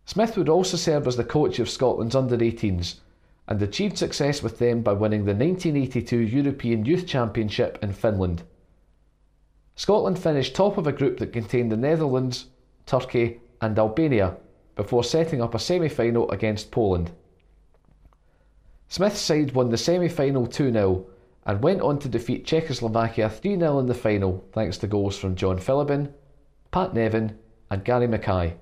Smith 0.05 0.37
would 0.37 0.49
also 0.51 0.77
serve 0.77 1.07
as 1.07 1.17
the 1.17 1.25
coach 1.25 1.59
of 1.59 1.71
Scotland's 1.71 2.15
under 2.15 2.37
18s 2.37 2.97
and 3.47 3.61
achieved 3.61 3.99
success 3.99 4.43
with 4.43 4.59
them 4.59 4.83
by 4.83 4.93
winning 4.93 5.25
the 5.25 5.35
1982 5.35 6.17
European 6.17 6.85
Youth 6.85 7.07
Championship 7.07 7.79
in 7.83 7.93
Finland. 7.93 8.43
Scotland 9.77 10.19
finished 10.19 10.55
top 10.55 10.79
of 10.79 10.87
a 10.87 10.93
group 10.93 11.19
that 11.19 11.33
contained 11.33 11.71
the 11.71 11.77
Netherlands, 11.77 12.47
Turkey, 12.87 13.41
and 13.61 13.79
Albania 13.79 14.37
before 14.77 15.05
setting 15.05 15.43
up 15.43 15.55
a 15.55 15.59
semi 15.59 15.89
final 15.89 16.31
against 16.31 16.71
Poland. 16.71 17.11
Smith's 18.89 19.21
side 19.21 19.53
won 19.53 19.71
the 19.71 19.77
semi 19.77 20.09
final 20.09 20.47
2 20.47 20.73
0 20.73 21.07
and 21.47 21.63
went 21.63 21.81
on 21.81 21.99
to 21.99 22.09
defeat 22.09 22.47
Czechoslovakia 22.47 23.29
3 23.29 23.59
0 23.59 23.79
in 23.81 23.87
the 23.87 23.95
final 23.95 24.45
thanks 24.53 24.79
to 24.79 24.87
goals 24.87 25.19
from 25.19 25.35
John 25.35 25.59
Philliben, 25.59 26.13
Pat 26.71 26.95
Nevin, 26.95 27.37
and 27.71 27.85
Gary 27.85 28.07
Mackay. 28.07 28.55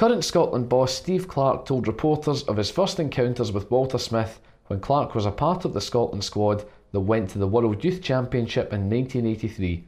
Current 0.00 0.24
Scotland 0.24 0.70
boss 0.70 0.94
Steve 0.94 1.28
Clarke 1.28 1.66
told 1.66 1.86
reporters 1.86 2.42
of 2.44 2.56
his 2.56 2.70
first 2.70 2.98
encounters 2.98 3.52
with 3.52 3.70
Walter 3.70 3.98
Smith 3.98 4.40
when 4.68 4.80
Clarke 4.80 5.14
was 5.14 5.26
a 5.26 5.30
part 5.30 5.66
of 5.66 5.74
the 5.74 5.80
Scotland 5.82 6.24
squad 6.24 6.64
that 6.92 7.00
went 7.00 7.28
to 7.28 7.38
the 7.38 7.46
World 7.46 7.84
Youth 7.84 8.00
Championship 8.00 8.72
in 8.72 8.88
1983. 8.88 9.84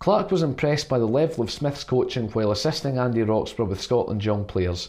Clarke 0.00 0.32
was 0.32 0.42
impressed 0.42 0.88
by 0.88 0.98
the 0.98 1.06
level 1.06 1.44
of 1.44 1.50
Smith's 1.52 1.84
coaching 1.84 2.28
while 2.30 2.50
assisting 2.50 2.98
Andy 2.98 3.22
Roxburgh 3.22 3.68
with 3.68 3.80
Scotland's 3.80 4.24
young 4.24 4.44
players. 4.44 4.88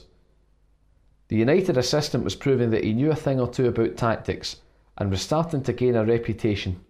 The 1.27 1.37
United 1.37 1.77
assistant 1.77 2.23
was 2.23 2.35
proving 2.35 2.71
that 2.71 2.83
he 2.83 2.93
knew 2.93 3.11
a 3.11 3.15
thing 3.15 3.39
or 3.39 3.47
two 3.47 3.67
about 3.67 3.95
tactics 3.95 4.55
and 4.97 5.11
was 5.11 5.21
starting 5.21 5.61
to 5.61 5.71
gain 5.71 5.95
a 5.95 6.03
reputation. 6.03 6.83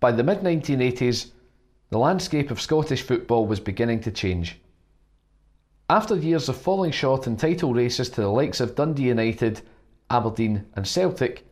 By 0.00 0.12
the 0.12 0.24
mid 0.24 0.38
1980s, 0.38 1.32
the 1.90 1.98
landscape 1.98 2.50
of 2.50 2.60
Scottish 2.60 3.02
football 3.02 3.46
was 3.46 3.60
beginning 3.60 4.00
to 4.00 4.10
change. 4.10 4.60
After 5.88 6.16
years 6.16 6.48
of 6.48 6.56
falling 6.56 6.92
short 6.92 7.26
in 7.26 7.36
title 7.36 7.72
races 7.72 8.10
to 8.10 8.20
the 8.20 8.28
likes 8.28 8.60
of 8.60 8.74
Dundee 8.74 9.04
United, 9.04 9.62
Aberdeen, 10.10 10.66
and 10.74 10.86
Celtic, 10.86 11.46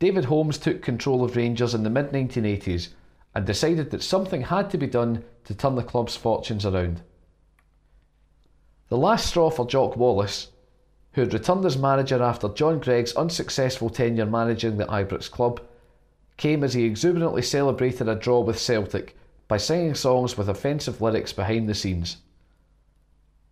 David 0.00 0.24
Holmes 0.24 0.58
took 0.58 0.82
control 0.82 1.22
of 1.22 1.36
Rangers 1.36 1.74
in 1.74 1.84
the 1.84 1.90
mid 1.90 2.10
1980s 2.10 2.88
and 3.36 3.46
decided 3.46 3.90
that 3.90 4.02
something 4.02 4.42
had 4.42 4.68
to 4.70 4.78
be 4.78 4.88
done 4.88 5.24
to 5.44 5.54
turn 5.54 5.76
the 5.76 5.84
club's 5.84 6.16
fortunes 6.16 6.66
around. 6.66 7.02
The 8.88 8.96
last 8.98 9.26
straw 9.26 9.48
for 9.48 9.64
Jock 9.64 9.96
Wallace, 9.96 10.48
who 11.12 11.20
had 11.20 11.32
returned 11.32 11.64
as 11.64 11.78
manager 11.78 12.20
after 12.20 12.48
John 12.48 12.80
Greig's 12.80 13.14
unsuccessful 13.14 13.90
tenure 13.90 14.26
managing 14.26 14.76
the 14.76 14.86
Ibrox 14.86 15.30
club, 15.30 15.60
came 16.36 16.64
as 16.64 16.74
he 16.74 16.82
exuberantly 16.84 17.42
celebrated 17.42 18.08
a 18.08 18.16
draw 18.16 18.40
with 18.40 18.58
Celtic 18.58 19.16
by 19.52 19.58
singing 19.58 19.94
songs 19.94 20.38
with 20.38 20.48
offensive 20.48 21.02
lyrics 21.02 21.30
behind 21.30 21.68
the 21.68 21.74
scenes. 21.74 22.16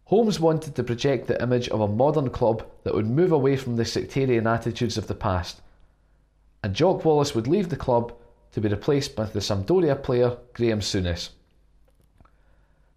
Holmes 0.04 0.40
wanted 0.40 0.74
to 0.74 0.82
project 0.82 1.26
the 1.26 1.42
image 1.42 1.68
of 1.68 1.82
a 1.82 1.86
modern 1.86 2.30
club 2.30 2.66
that 2.84 2.94
would 2.94 3.06
move 3.06 3.32
away 3.32 3.54
from 3.54 3.76
the 3.76 3.84
sectarian 3.84 4.46
attitudes 4.46 4.96
of 4.96 5.08
the 5.08 5.14
past, 5.14 5.60
and 6.64 6.72
Jock 6.72 7.04
Wallace 7.04 7.34
would 7.34 7.46
leave 7.46 7.68
the 7.68 7.76
club 7.76 8.14
to 8.52 8.62
be 8.62 8.70
replaced 8.70 9.14
by 9.14 9.26
the 9.26 9.40
Sampdoria 9.40 9.94
player 10.02 10.38
Graeme 10.54 10.80
Souness. 10.80 11.28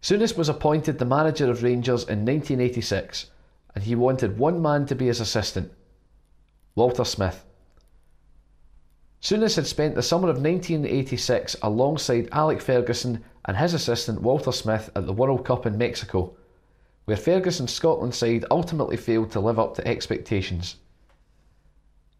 Souness 0.01 0.38
was 0.38 0.48
appointed 0.48 0.98
the 0.98 1.03
manager 1.03 1.51
of 1.51 1.62
Rangers 1.62 2.03
in 2.03 2.19
1986, 2.19 3.31
and 3.75 3.83
he 3.83 3.95
wanted 3.95 4.38
one 4.39 4.62
man 4.62 4.86
to 4.86 4.95
be 4.95 5.07
his 5.07 5.19
assistant 5.19 5.74
Walter 6.74 7.03
Smith. 7.03 7.43
Souness 9.24 9.56
had 9.56 9.65
spent 9.65 9.96
the 9.96 10.03
summer 10.03 10.27
of 10.27 10.36
1986 10.36 11.56
alongside 11.62 12.27
Alec 12.34 12.62
Ferguson 12.62 13.24
and 13.46 13.56
his 13.56 13.74
assistant 13.74 14.22
Walter 14.22 14.51
Smith 14.51 14.89
at 14.98 15.06
the 15.06 15.13
World 15.13 15.46
Cup 15.46 15.65
in 15.65 15.77
Mexico 15.77 16.36
where 17.06 17.15
Ferguson's 17.15 17.72
Scotland 17.72 18.13
side 18.13 18.44
ultimately 18.51 18.98
failed 18.98 19.32
to 19.32 19.39
live 19.39 19.60
up 19.60 19.75
to 19.75 19.88
expectations. 19.88 20.75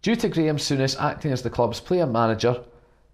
Due 0.02 0.16
to 0.16 0.30
Graeme 0.30 0.58
Souness 0.58 1.00
acting 1.00 1.32
as 1.32 1.42
the 1.42 1.50
club's 1.50 1.82
player 1.82 2.06
manager, 2.06 2.64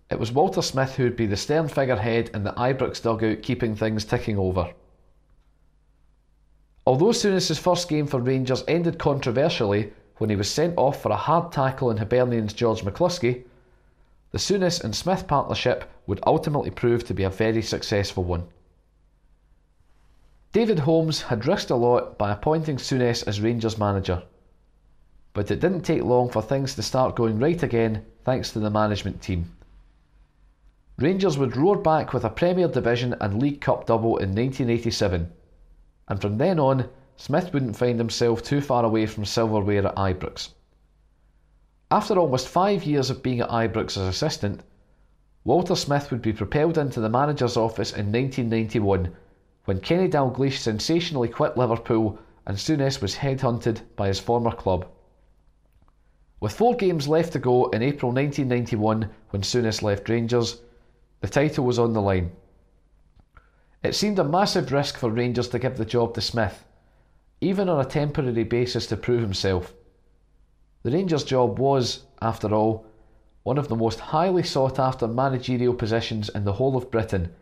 it 0.09 0.19
was 0.19 0.31
Walter 0.31 0.61
Smith 0.61 0.95
who 0.95 1.03
would 1.03 1.15
be 1.15 1.27
the 1.27 1.35
stern 1.35 1.67
figurehead 1.67 2.29
in 2.35 2.43
the 2.43 2.53
Ibrox 2.53 3.01
dugout 3.01 3.41
keeping 3.41 3.75
things 3.75 4.05
ticking 4.05 4.37
over. 4.37 4.71
Although 6.85 7.11
Souness's 7.11 7.59
first 7.59 7.89
game 7.89 8.05
for 8.05 8.19
Rangers 8.19 8.63
ended 8.67 8.99
controversially 8.99 9.93
when 10.17 10.29
he 10.29 10.35
was 10.35 10.49
sent 10.49 10.75
off 10.77 11.01
for 11.01 11.11
a 11.11 11.15
hard 11.15 11.51
tackle 11.51 11.89
on 11.89 11.97
Hibernian's 11.97 12.53
George 12.53 12.81
McCluskey, 12.81 13.45
the 14.31 14.37
Souness 14.37 14.83
and 14.83 14.95
Smith 14.95 15.27
partnership 15.27 15.89
would 16.05 16.19
ultimately 16.25 16.69
prove 16.69 17.03
to 17.05 17.13
be 17.13 17.23
a 17.23 17.29
very 17.29 17.61
successful 17.61 18.23
one. 18.23 18.45
David 20.51 20.79
Holmes 20.79 21.23
had 21.23 21.45
risked 21.45 21.69
a 21.69 21.75
lot 21.75 22.17
by 22.17 22.31
appointing 22.31 22.77
Souness 22.77 23.27
as 23.27 23.41
Rangers 23.41 23.77
manager. 23.77 24.23
But 25.33 25.51
it 25.51 25.59
didn't 25.59 25.81
take 25.81 26.03
long 26.03 26.29
for 26.29 26.41
things 26.41 26.75
to 26.75 26.83
start 26.83 27.15
going 27.15 27.39
right 27.39 27.61
again 27.61 28.05
thanks 28.23 28.51
to 28.53 28.59
the 28.59 28.69
management 28.69 29.21
team. 29.21 29.51
Rangers 30.97 31.37
would 31.37 31.55
roar 31.55 31.77
back 31.77 32.13
with 32.13 32.25
a 32.25 32.29
Premier 32.29 32.67
Division 32.67 33.15
and 33.21 33.41
League 33.41 33.61
Cup 33.61 33.85
double 33.85 34.17
in 34.17 34.35
1987, 34.35 35.31
and 36.07 36.21
from 36.21 36.37
then 36.37 36.59
on, 36.59 36.89
Smith 37.15 37.53
wouldn't 37.53 37.77
find 37.77 37.99
himself 37.99 38.43
too 38.43 38.59
far 38.59 38.83
away 38.83 39.05
from 39.05 39.25
silverware 39.25 39.87
at 39.87 39.95
Ibrox. 39.95 40.49
After 41.91 42.19
almost 42.19 42.47
five 42.47 42.83
years 42.83 43.09
of 43.09 43.23
being 43.23 43.39
at 43.39 43.49
Ibrox 43.49 43.97
as 43.97 44.07
assistant, 44.07 44.61
Walter 45.43 45.75
Smith 45.75 46.11
would 46.11 46.21
be 46.21 46.33
propelled 46.33 46.77
into 46.77 46.99
the 46.99 47.09
manager's 47.09 47.57
office 47.57 47.91
in 47.91 48.11
1991 48.11 49.11
when 49.65 49.79
Kenny 49.79 50.07
Dalglish 50.07 50.59
sensationally 50.59 51.29
quit 51.29 51.57
Liverpool 51.57 52.19
and 52.45 52.57
Souness 52.57 53.01
was 53.01 53.15
headhunted 53.15 53.81
by 53.95 54.07
his 54.07 54.19
former 54.19 54.51
club. 54.51 54.85
With 56.39 56.53
four 56.53 56.75
games 56.75 57.07
left 57.07 57.33
to 57.33 57.39
go 57.39 57.69
in 57.69 57.81
April 57.81 58.11
1991 58.11 59.09
when 59.31 59.41
Souness 59.41 59.81
left 59.81 60.07
Rangers, 60.09 60.61
the 61.21 61.27
title 61.27 61.65
was 61.65 61.79
on 61.79 61.93
the 61.93 62.01
line. 62.01 62.31
It 63.81 63.95
seemed 63.95 64.19
a 64.19 64.23
massive 64.23 64.71
risk 64.71 64.95
for 64.97 65.09
Rangers 65.09 65.49
to 65.49 65.59
give 65.59 65.77
the 65.77 65.85
job 65.85 66.13
to 66.13 66.21
Smith, 66.21 66.65
even 67.41 67.67
on 67.67 67.83
a 67.83 67.89
temporary 67.89 68.43
basis 68.43 68.85
to 68.87 68.97
prove 68.97 69.21
himself. 69.21 69.73
The 70.83 70.91
Rangers 70.91 71.23
job 71.23 71.59
was, 71.59 72.05
after 72.21 72.53
all, 72.53 72.85
one 73.43 73.57
of 73.57 73.67
the 73.67 73.75
most 73.75 73.99
highly 73.99 74.43
sought 74.43 74.79
after 74.79 75.07
managerial 75.07 75.73
positions 75.73 76.29
in 76.29 76.45
the 76.45 76.53
whole 76.53 76.77
of 76.77 76.91
Britain 76.91 77.33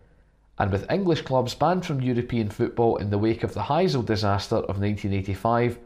and 0.60 0.72
with 0.72 0.90
English 0.92 1.22
clubs 1.22 1.54
banned 1.54 1.86
from 1.86 2.02
European 2.02 2.50
football 2.50 2.98
in 2.98 3.10
the 3.10 3.18
wake 3.18 3.44
of 3.44 3.54
the 3.54 3.64
Heysel 3.64 4.04
disaster 4.04 4.56
of 4.56 4.80
1985, 4.80 5.78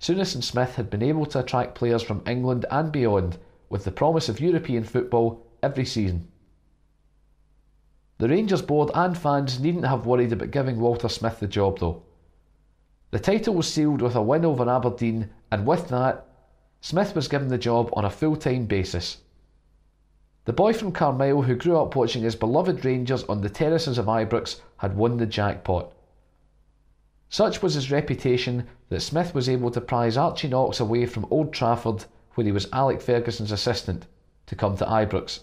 Souness 0.00 0.34
and 0.34 0.42
Smith 0.42 0.76
had 0.76 0.88
been 0.88 1.02
able 1.02 1.26
to 1.26 1.40
attract 1.40 1.74
players 1.74 2.02
from 2.02 2.22
England 2.26 2.64
and 2.70 2.90
beyond 2.90 3.36
with 3.68 3.84
the 3.84 3.90
promise 3.90 4.30
of 4.30 4.40
European 4.40 4.84
football 4.84 5.46
every 5.62 5.84
season. 5.84 6.26
The 8.16 8.28
Rangers 8.28 8.62
board 8.62 8.90
and 8.94 9.16
fans 9.16 9.60
needn't 9.60 9.84
have 9.84 10.06
worried 10.06 10.32
about 10.32 10.50
giving 10.50 10.80
Walter 10.80 11.08
Smith 11.08 11.40
the 11.40 11.46
job 11.46 11.78
though. 11.78 12.02
The 13.10 13.18
title 13.18 13.54
was 13.54 13.70
sealed 13.70 14.00
with 14.00 14.14
a 14.14 14.22
win 14.22 14.44
over 14.44 14.68
Aberdeen, 14.68 15.30
and 15.50 15.66
with 15.66 15.88
that, 15.88 16.26
Smith 16.80 17.14
was 17.14 17.28
given 17.28 17.48
the 17.48 17.58
job 17.58 17.90
on 17.92 18.04
a 18.04 18.10
full 18.10 18.36
time 18.36 18.66
basis. 18.66 19.18
The 20.46 20.52
boy 20.52 20.72
from 20.72 20.92
Carmyle 20.92 21.42
who 21.42 21.54
grew 21.54 21.78
up 21.78 21.94
watching 21.94 22.22
his 22.22 22.34
beloved 22.34 22.84
Rangers 22.84 23.22
on 23.24 23.42
the 23.42 23.50
terraces 23.50 23.98
of 23.98 24.06
Ibrox 24.06 24.60
had 24.78 24.96
won 24.96 25.18
the 25.18 25.26
jackpot. 25.26 25.92
Such 27.28 27.62
was 27.62 27.74
his 27.74 27.90
reputation 27.90 28.66
that 28.88 29.02
Smith 29.02 29.34
was 29.34 29.48
able 29.48 29.70
to 29.70 29.80
prize 29.80 30.16
Archie 30.16 30.48
Knox 30.48 30.80
away 30.80 31.06
from 31.06 31.26
Old 31.30 31.52
Trafford, 31.52 32.06
where 32.34 32.46
he 32.46 32.52
was 32.52 32.68
Alec 32.72 33.00
Ferguson's 33.00 33.52
assistant, 33.52 34.06
to 34.46 34.56
come 34.56 34.76
to 34.78 34.84
Ibrox. 34.84 35.40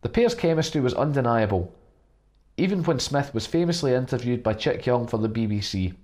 The 0.00 0.08
pair's 0.08 0.34
chemistry 0.34 0.80
was 0.80 0.94
undeniable, 0.94 1.72
even 2.56 2.82
when 2.82 2.98
Smith 2.98 3.34
was 3.34 3.46
famously 3.46 3.94
interviewed 3.94 4.42
by 4.42 4.54
Chick 4.54 4.86
Young 4.86 5.06
for 5.06 5.18
the 5.18 5.28
BBC. 5.28 5.94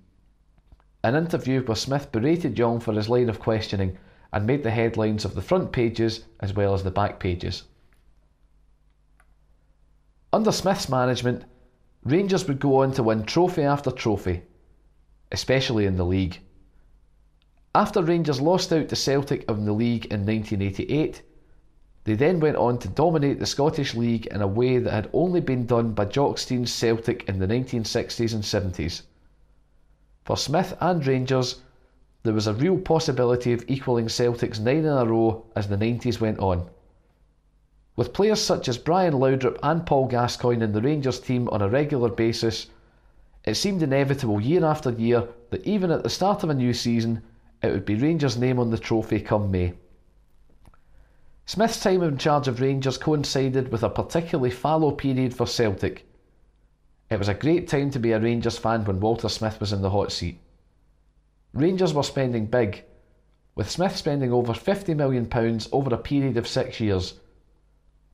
An 1.05 1.13
interview 1.13 1.61
where 1.61 1.75
Smith 1.75 2.11
berated 2.11 2.57
Young 2.57 2.79
for 2.79 2.91
his 2.91 3.07
line 3.07 3.29
of 3.29 3.39
questioning 3.39 3.95
and 4.33 4.47
made 4.47 4.63
the 4.63 4.71
headlines 4.71 5.23
of 5.23 5.35
the 5.35 5.41
front 5.41 5.71
pages 5.71 6.25
as 6.39 6.55
well 6.55 6.73
as 6.73 6.83
the 6.83 6.89
back 6.89 7.19
pages. 7.19 7.63
Under 10.33 10.51
Smith's 10.51 10.89
management, 10.89 11.45
Rangers 12.03 12.47
would 12.47 12.59
go 12.59 12.81
on 12.81 12.91
to 12.93 13.03
win 13.03 13.23
trophy 13.23 13.61
after 13.61 13.91
trophy, 13.91 14.41
especially 15.31 15.85
in 15.85 15.95
the 15.95 16.03
league. 16.03 16.39
After 17.75 18.01
Rangers 18.01 18.41
lost 18.41 18.73
out 18.73 18.89
to 18.89 18.95
Celtic 18.95 19.47
in 19.47 19.65
the 19.65 19.73
league 19.73 20.05
in 20.05 20.25
1988, 20.25 21.21
they 22.05 22.15
then 22.15 22.39
went 22.39 22.57
on 22.57 22.79
to 22.79 22.87
dominate 22.87 23.37
the 23.37 23.45
Scottish 23.45 23.93
League 23.93 24.25
in 24.27 24.41
a 24.41 24.47
way 24.47 24.79
that 24.79 24.91
had 24.91 25.09
only 25.13 25.39
been 25.39 25.67
done 25.67 25.91
by 25.93 26.05
Jock 26.05 26.39
Stein's 26.39 26.73
Celtic 26.73 27.29
in 27.29 27.37
the 27.37 27.47
1960s 27.47 28.33
and 28.33 28.43
70s. 28.43 29.03
For 30.25 30.35
Smith 30.35 30.75
and 30.81 31.05
Rangers, 31.05 31.61
there 32.23 32.33
was 32.33 32.47
a 32.47 32.53
real 32.55 32.79
possibility 32.79 33.53
of 33.53 33.63
equalling 33.67 34.09
Celtic's 34.09 34.59
nine 34.59 34.79
in 34.79 34.87
a 34.87 35.05
row 35.05 35.45
as 35.55 35.67
the 35.67 35.77
90s 35.77 36.19
went 36.19 36.39
on. 36.39 36.67
With 37.95 38.11
players 38.11 38.41
such 38.41 38.67
as 38.67 38.79
Brian 38.79 39.13
Laudrup 39.13 39.59
and 39.61 39.85
Paul 39.85 40.07
Gascoigne 40.07 40.63
in 40.63 40.71
the 40.71 40.81
Rangers 40.81 41.19
team 41.19 41.47
on 41.49 41.61
a 41.61 41.69
regular 41.69 42.09
basis, 42.09 42.65
it 43.43 43.53
seemed 43.53 43.83
inevitable 43.83 44.41
year 44.41 44.65
after 44.65 44.89
year 44.89 45.27
that 45.51 45.63
even 45.63 45.91
at 45.91 46.01
the 46.01 46.09
start 46.09 46.41
of 46.41 46.49
a 46.49 46.55
new 46.55 46.73
season, 46.73 47.21
it 47.61 47.71
would 47.71 47.85
be 47.85 47.93
Rangers' 47.93 48.35
name 48.35 48.57
on 48.57 48.71
the 48.71 48.79
trophy 48.79 49.19
come 49.19 49.51
May. 49.51 49.75
Smith's 51.45 51.79
time 51.79 52.01
in 52.01 52.17
charge 52.17 52.47
of 52.47 52.59
Rangers 52.59 52.97
coincided 52.97 53.71
with 53.71 53.83
a 53.83 53.89
particularly 53.89 54.49
fallow 54.49 54.89
period 54.89 55.35
for 55.35 55.45
Celtic. 55.45 56.07
It 57.09 57.19
was 57.19 57.27
a 57.27 57.33
great 57.33 57.67
time 57.67 57.91
to 57.91 57.99
be 57.99 58.11
a 58.11 58.19
Rangers 58.19 58.57
fan 58.57 58.85
when 58.85 58.99
Walter 58.99 59.29
Smith 59.29 59.59
was 59.59 59.71
in 59.71 59.81
the 59.81 59.89
hot 59.89 60.11
seat. 60.11 60.39
Rangers 61.53 61.93
were 61.93 62.03
spending 62.03 62.47
big, 62.47 62.83
with 63.55 63.69
Smith 63.69 63.95
spending 63.95 64.33
over 64.33 64.53
£50 64.53 64.95
million 64.95 65.29
over 65.71 65.93
a 65.93 65.97
period 65.97 66.37
of 66.37 66.47
six 66.47 66.79
years. 66.79 67.19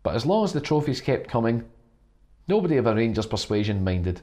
But 0.03 0.15
as 0.15 0.25
long 0.25 0.43
as 0.43 0.53
the 0.53 0.61
trophies 0.61 1.01
kept 1.01 1.29
coming, 1.29 1.65
nobody 2.47 2.77
of 2.77 2.87
a 2.87 2.95
Rangers 2.95 3.25
persuasion 3.25 3.83
minded. 3.83 4.21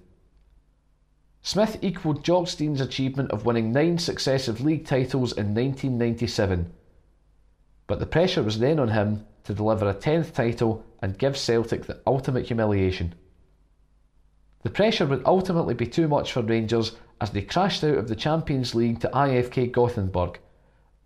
Smith 1.42 1.78
equalled 1.82 2.24
Jock 2.24 2.48
Stein's 2.48 2.80
achievement 2.80 3.30
of 3.30 3.46
winning 3.46 3.72
nine 3.72 3.98
successive 3.98 4.60
league 4.60 4.84
titles 4.84 5.32
in 5.32 5.54
1997 5.54 6.72
but 7.88 7.98
the 7.98 8.06
pressure 8.06 8.42
was 8.42 8.60
then 8.60 8.78
on 8.78 8.88
him 8.88 9.24
to 9.42 9.54
deliver 9.54 9.88
a 9.88 9.94
10th 9.94 10.32
title 10.34 10.84
and 11.02 11.18
give 11.18 11.36
Celtic 11.36 11.86
the 11.86 11.98
ultimate 12.06 12.46
humiliation. 12.46 13.14
The 14.68 14.74
pressure 14.74 15.06
would 15.06 15.22
ultimately 15.24 15.72
be 15.72 15.86
too 15.86 16.08
much 16.08 16.30
for 16.30 16.42
Rangers 16.42 16.92
as 17.22 17.30
they 17.30 17.40
crashed 17.40 17.82
out 17.84 17.96
of 17.96 18.06
the 18.06 18.14
Champions 18.14 18.74
League 18.74 19.00
to 19.00 19.08
IFK 19.08 19.72
Gothenburg 19.72 20.38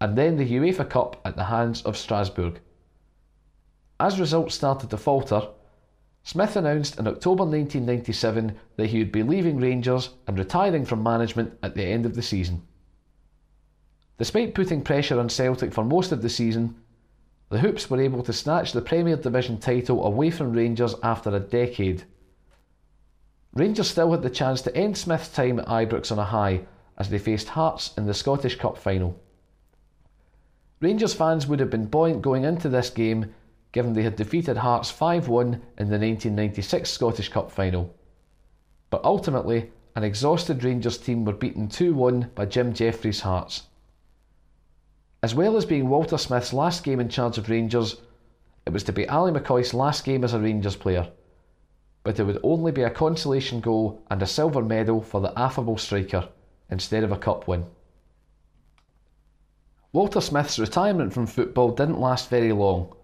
and 0.00 0.18
then 0.18 0.36
the 0.36 0.54
UEFA 0.54 0.90
Cup 0.90 1.20
at 1.24 1.36
the 1.36 1.44
hands 1.44 1.80
of 1.82 1.96
Strasbourg. 1.96 2.58
As 4.00 4.18
results 4.18 4.56
started 4.56 4.90
to 4.90 4.96
falter, 4.96 5.46
Smith 6.24 6.56
announced 6.56 6.98
in 6.98 7.06
October 7.06 7.44
1997 7.44 8.56
that 8.78 8.88
he 8.88 8.98
would 8.98 9.12
be 9.12 9.22
leaving 9.22 9.60
Rangers 9.60 10.10
and 10.26 10.36
retiring 10.36 10.84
from 10.84 11.04
management 11.04 11.56
at 11.62 11.76
the 11.76 11.84
end 11.84 12.04
of 12.04 12.16
the 12.16 12.22
season. 12.22 12.66
Despite 14.18 14.56
putting 14.56 14.82
pressure 14.82 15.20
on 15.20 15.28
Celtic 15.28 15.72
for 15.72 15.84
most 15.84 16.10
of 16.10 16.20
the 16.20 16.28
season, 16.28 16.74
the 17.48 17.60
Hoops 17.60 17.88
were 17.88 18.00
able 18.00 18.24
to 18.24 18.32
snatch 18.32 18.72
the 18.72 18.82
Premier 18.82 19.14
Division 19.14 19.58
title 19.58 20.04
away 20.04 20.30
from 20.30 20.52
Rangers 20.52 20.96
after 21.04 21.30
a 21.30 21.38
decade. 21.38 22.02
Rangers 23.54 23.90
still 23.90 24.12
had 24.12 24.22
the 24.22 24.30
chance 24.30 24.62
to 24.62 24.74
end 24.74 24.96
Smith's 24.96 25.28
time 25.28 25.60
at 25.60 25.66
Ibrox 25.66 26.10
on 26.10 26.18
a 26.18 26.24
high 26.24 26.62
as 26.96 27.10
they 27.10 27.18
faced 27.18 27.48
Hearts 27.50 27.92
in 27.98 28.06
the 28.06 28.14
Scottish 28.14 28.56
Cup 28.56 28.78
final. 28.78 29.20
Rangers 30.80 31.14
fans 31.14 31.46
would 31.46 31.60
have 31.60 31.70
been 31.70 31.86
buoyant 31.86 32.22
going 32.22 32.44
into 32.44 32.68
this 32.68 32.90
game 32.90 33.34
given 33.72 33.92
they 33.94 34.02
had 34.02 34.16
defeated 34.16 34.58
Hearts 34.58 34.90
5 34.90 35.28
1 35.28 35.46
in 35.46 35.88
the 35.88 35.98
1996 35.98 36.90
Scottish 36.90 37.28
Cup 37.28 37.50
final. 37.50 37.94
But 38.90 39.04
ultimately, 39.04 39.70
an 39.96 40.04
exhausted 40.04 40.64
Rangers 40.64 40.98
team 40.98 41.24
were 41.24 41.32
beaten 41.32 41.68
2 41.68 41.94
1 41.94 42.30
by 42.34 42.46
Jim 42.46 42.72
Jefferies' 42.72 43.20
Hearts. 43.20 43.64
As 45.22 45.34
well 45.34 45.56
as 45.56 45.64
being 45.64 45.88
Walter 45.88 46.18
Smith's 46.18 46.52
last 46.52 46.84
game 46.84 47.00
in 47.00 47.08
charge 47.08 47.38
of 47.38 47.48
Rangers, 47.48 48.00
it 48.66 48.72
was 48.72 48.84
to 48.84 48.92
be 48.92 49.06
Ally 49.08 49.30
McCoist's 49.30 49.74
last 49.74 50.04
game 50.04 50.24
as 50.24 50.34
a 50.34 50.40
Rangers 50.40 50.76
player. 50.76 51.08
But 52.04 52.18
it 52.18 52.24
would 52.24 52.40
only 52.42 52.72
be 52.72 52.82
a 52.82 52.90
consolation 52.90 53.60
goal 53.60 54.02
and 54.10 54.22
a 54.22 54.26
silver 54.26 54.62
medal 54.62 55.02
for 55.02 55.20
the 55.20 55.38
affable 55.38 55.78
striker 55.78 56.28
instead 56.70 57.04
of 57.04 57.12
a 57.12 57.18
cup 57.18 57.46
win. 57.46 57.66
Walter 59.92 60.20
Smith's 60.20 60.58
retirement 60.58 61.12
from 61.12 61.26
football 61.26 61.70
didn't 61.70 62.00
last 62.00 62.30
very 62.30 62.52
long, 62.52 62.94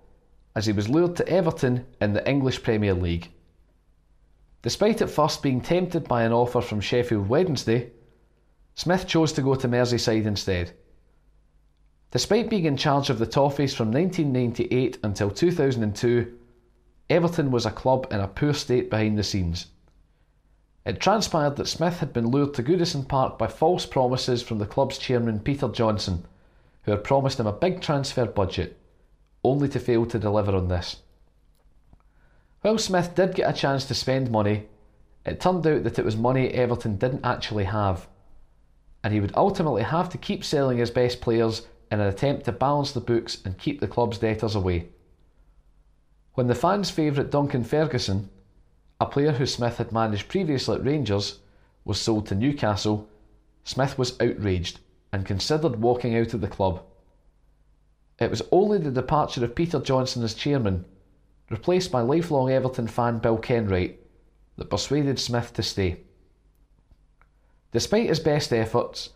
as 0.56 0.66
he 0.66 0.72
was 0.72 0.88
lured 0.88 1.16
to 1.16 1.28
Everton 1.28 1.84
in 2.00 2.14
the 2.14 2.28
English 2.28 2.62
Premier 2.62 2.94
League. 2.94 3.30
Despite 4.62 5.02
at 5.02 5.10
first 5.10 5.42
being 5.42 5.60
tempted 5.60 6.08
by 6.08 6.22
an 6.22 6.32
offer 6.32 6.60
from 6.60 6.80
Sheffield 6.80 7.28
Wednesday, 7.28 7.92
Smith 8.74 9.06
chose 9.06 9.32
to 9.34 9.42
go 9.42 9.54
to 9.54 9.68
Merseyside 9.68 10.24
instead. 10.24 10.72
Despite 12.10 12.48
being 12.48 12.64
in 12.64 12.76
charge 12.78 13.10
of 13.10 13.18
the 13.18 13.26
Toffees 13.26 13.74
from 13.74 13.92
1998 13.92 14.98
until 15.02 15.30
2002, 15.30 16.37
Everton 17.10 17.50
was 17.50 17.64
a 17.64 17.70
club 17.70 18.06
in 18.10 18.20
a 18.20 18.28
poor 18.28 18.52
state 18.52 18.90
behind 18.90 19.18
the 19.18 19.22
scenes. 19.22 19.66
It 20.84 21.00
transpired 21.00 21.56
that 21.56 21.68
Smith 21.68 22.00
had 22.00 22.12
been 22.12 22.28
lured 22.28 22.54
to 22.54 22.62
Goodison 22.62 23.06
Park 23.06 23.38
by 23.38 23.46
false 23.46 23.86
promises 23.86 24.42
from 24.42 24.58
the 24.58 24.66
club's 24.66 24.98
chairman 24.98 25.40
Peter 25.40 25.68
Johnson, 25.68 26.26
who 26.82 26.90
had 26.90 27.04
promised 27.04 27.40
him 27.40 27.46
a 27.46 27.52
big 27.52 27.80
transfer 27.80 28.26
budget, 28.26 28.78
only 29.44 29.68
to 29.68 29.80
fail 29.80 30.06
to 30.06 30.18
deliver 30.18 30.54
on 30.54 30.68
this. 30.68 31.02
While 32.60 32.78
Smith 32.78 33.14
did 33.14 33.34
get 33.34 33.48
a 33.48 33.58
chance 33.58 33.84
to 33.86 33.94
spend 33.94 34.30
money, 34.30 34.66
it 35.24 35.40
turned 35.40 35.66
out 35.66 35.84
that 35.84 35.98
it 35.98 36.04
was 36.04 36.16
money 36.16 36.48
Everton 36.48 36.96
didn't 36.96 37.24
actually 37.24 37.64
have, 37.64 38.08
and 39.04 39.14
he 39.14 39.20
would 39.20 39.36
ultimately 39.36 39.82
have 39.82 40.08
to 40.10 40.18
keep 40.18 40.44
selling 40.44 40.78
his 40.78 40.90
best 40.90 41.20
players 41.20 41.66
in 41.90 42.00
an 42.00 42.06
attempt 42.06 42.44
to 42.44 42.52
balance 42.52 42.92
the 42.92 43.00
books 43.00 43.38
and 43.44 43.58
keep 43.58 43.80
the 43.80 43.88
club's 43.88 44.18
debtors 44.18 44.54
away. 44.54 44.88
When 46.38 46.46
the 46.46 46.54
fans' 46.54 46.88
favourite 46.88 47.32
Duncan 47.32 47.64
Ferguson, 47.64 48.30
a 49.00 49.06
player 49.06 49.32
who 49.32 49.44
Smith 49.44 49.78
had 49.78 49.90
managed 49.90 50.28
previously 50.28 50.76
at 50.76 50.84
Rangers, 50.84 51.40
was 51.84 52.00
sold 52.00 52.28
to 52.28 52.36
Newcastle, 52.36 53.08
Smith 53.64 53.98
was 53.98 54.12
outraged 54.20 54.78
and 55.12 55.26
considered 55.26 55.82
walking 55.82 56.16
out 56.16 56.34
of 56.34 56.40
the 56.40 56.46
club. 56.46 56.80
It 58.20 58.30
was 58.30 58.42
only 58.52 58.78
the 58.78 58.92
departure 58.92 59.42
of 59.44 59.56
Peter 59.56 59.80
Johnson 59.80 60.22
as 60.22 60.32
chairman, 60.32 60.84
replaced 61.50 61.90
by 61.90 62.02
lifelong 62.02 62.52
Everton 62.52 62.86
fan 62.86 63.18
Bill 63.18 63.38
Kenwright, 63.38 63.96
that 64.58 64.70
persuaded 64.70 65.18
Smith 65.18 65.52
to 65.54 65.62
stay. 65.64 66.02
Despite 67.72 68.10
his 68.10 68.20
best 68.20 68.52
efforts, 68.52 69.10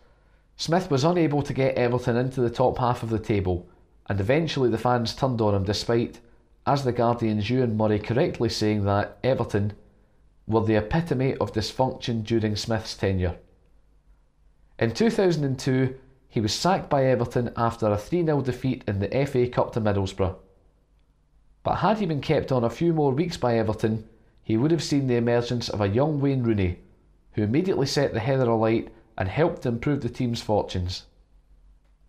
Smith 0.57 0.91
was 0.91 1.05
unable 1.05 1.41
to 1.43 1.53
get 1.53 1.77
Everton 1.77 2.17
into 2.17 2.41
the 2.41 2.49
top 2.49 2.79
half 2.79 3.01
of 3.01 3.09
the 3.09 3.17
table, 3.17 3.65
and 4.07 4.19
eventually 4.19 4.69
the 4.69 4.77
fans 4.77 5.15
turned 5.15 5.39
on 5.39 5.55
him 5.55 5.63
despite, 5.63 6.19
as 6.65 6.83
the 6.83 6.91
Guardian's 6.91 7.49
Ewan 7.49 7.75
Murray 7.75 7.99
correctly 7.99 8.49
saying 8.49 8.85
that 8.85 9.17
Everton 9.23 9.73
were 10.47 10.63
the 10.63 10.75
epitome 10.75 11.35
of 11.35 11.53
dysfunction 11.53 12.23
during 12.23 12.55
Smith's 12.55 12.95
tenure. 12.95 13.35
In 14.79 14.93
2002, 14.93 15.95
he 16.29 16.41
was 16.41 16.53
sacked 16.53 16.89
by 16.89 17.05
Everton 17.05 17.51
after 17.55 17.87
a 17.91 17.97
3 17.97 18.25
0 18.25 18.41
defeat 18.41 18.83
in 18.87 18.99
the 18.99 19.25
FA 19.25 19.47
Cup 19.47 19.73
to 19.73 19.81
Middlesbrough. 19.81 20.35
But 21.63 21.75
had 21.75 21.99
he 21.99 22.05
been 22.05 22.21
kept 22.21 22.51
on 22.51 22.63
a 22.63 22.69
few 22.69 22.93
more 22.93 23.11
weeks 23.11 23.37
by 23.37 23.57
Everton, 23.57 24.07
he 24.41 24.57
would 24.57 24.71
have 24.71 24.83
seen 24.83 25.07
the 25.07 25.15
emergence 25.15 25.69
of 25.69 25.79
a 25.79 25.87
young 25.87 26.19
Wayne 26.19 26.43
Rooney, 26.43 26.79
who 27.33 27.43
immediately 27.43 27.85
set 27.85 28.13
the 28.13 28.19
heather 28.19 28.49
alight 28.49 28.91
and 29.17 29.29
helped 29.29 29.65
improve 29.65 30.01
the 30.01 30.09
team's 30.09 30.41
fortunes. 30.41 31.05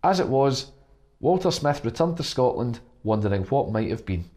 As 0.03 0.21
it 0.21 0.29
was, 0.29 0.73
Walter 1.21 1.51
Smith 1.51 1.85
returned 1.85 2.17
to 2.17 2.23
Scotland 2.23 2.81
wondering 3.03 3.45
what 3.45 3.71
might 3.71 3.91
have 3.91 4.05
been. 4.05 4.29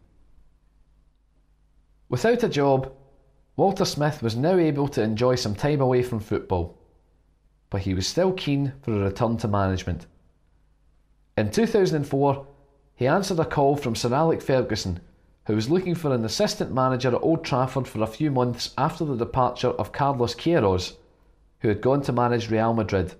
Without 2.08 2.42
a 2.42 2.48
job, 2.48 2.92
Walter 3.56 3.84
Smith 3.84 4.22
was 4.22 4.36
now 4.36 4.56
able 4.56 4.88
to 4.88 5.02
enjoy 5.02 5.34
some 5.34 5.54
time 5.54 5.80
away 5.80 6.02
from 6.02 6.20
football, 6.20 6.78
but 7.70 7.82
he 7.82 7.94
was 7.94 8.06
still 8.06 8.32
keen 8.32 8.72
for 8.82 8.92
a 8.92 9.04
return 9.04 9.36
to 9.38 9.48
management. 9.48 10.06
In 11.36 11.50
2004, 11.50 12.46
he 12.94 13.06
answered 13.06 13.38
a 13.38 13.44
call 13.44 13.76
from 13.76 13.94
Sir 13.94 14.12
Alec 14.14 14.42
Ferguson, 14.42 15.00
who 15.46 15.54
was 15.54 15.70
looking 15.70 15.94
for 15.94 16.14
an 16.14 16.24
assistant 16.24 16.72
manager 16.72 17.08
at 17.14 17.22
Old 17.22 17.44
Trafford 17.44 17.86
for 17.86 18.02
a 18.02 18.06
few 18.06 18.30
months 18.30 18.74
after 18.76 19.04
the 19.04 19.16
departure 19.16 19.70
of 19.70 19.92
Carlos 19.92 20.34
Queiroz 20.34 20.94
who 21.60 21.68
had 21.68 21.80
gone 21.80 22.02
to 22.02 22.12
manage 22.12 22.50
Real 22.50 22.74
Madrid. 22.74 23.14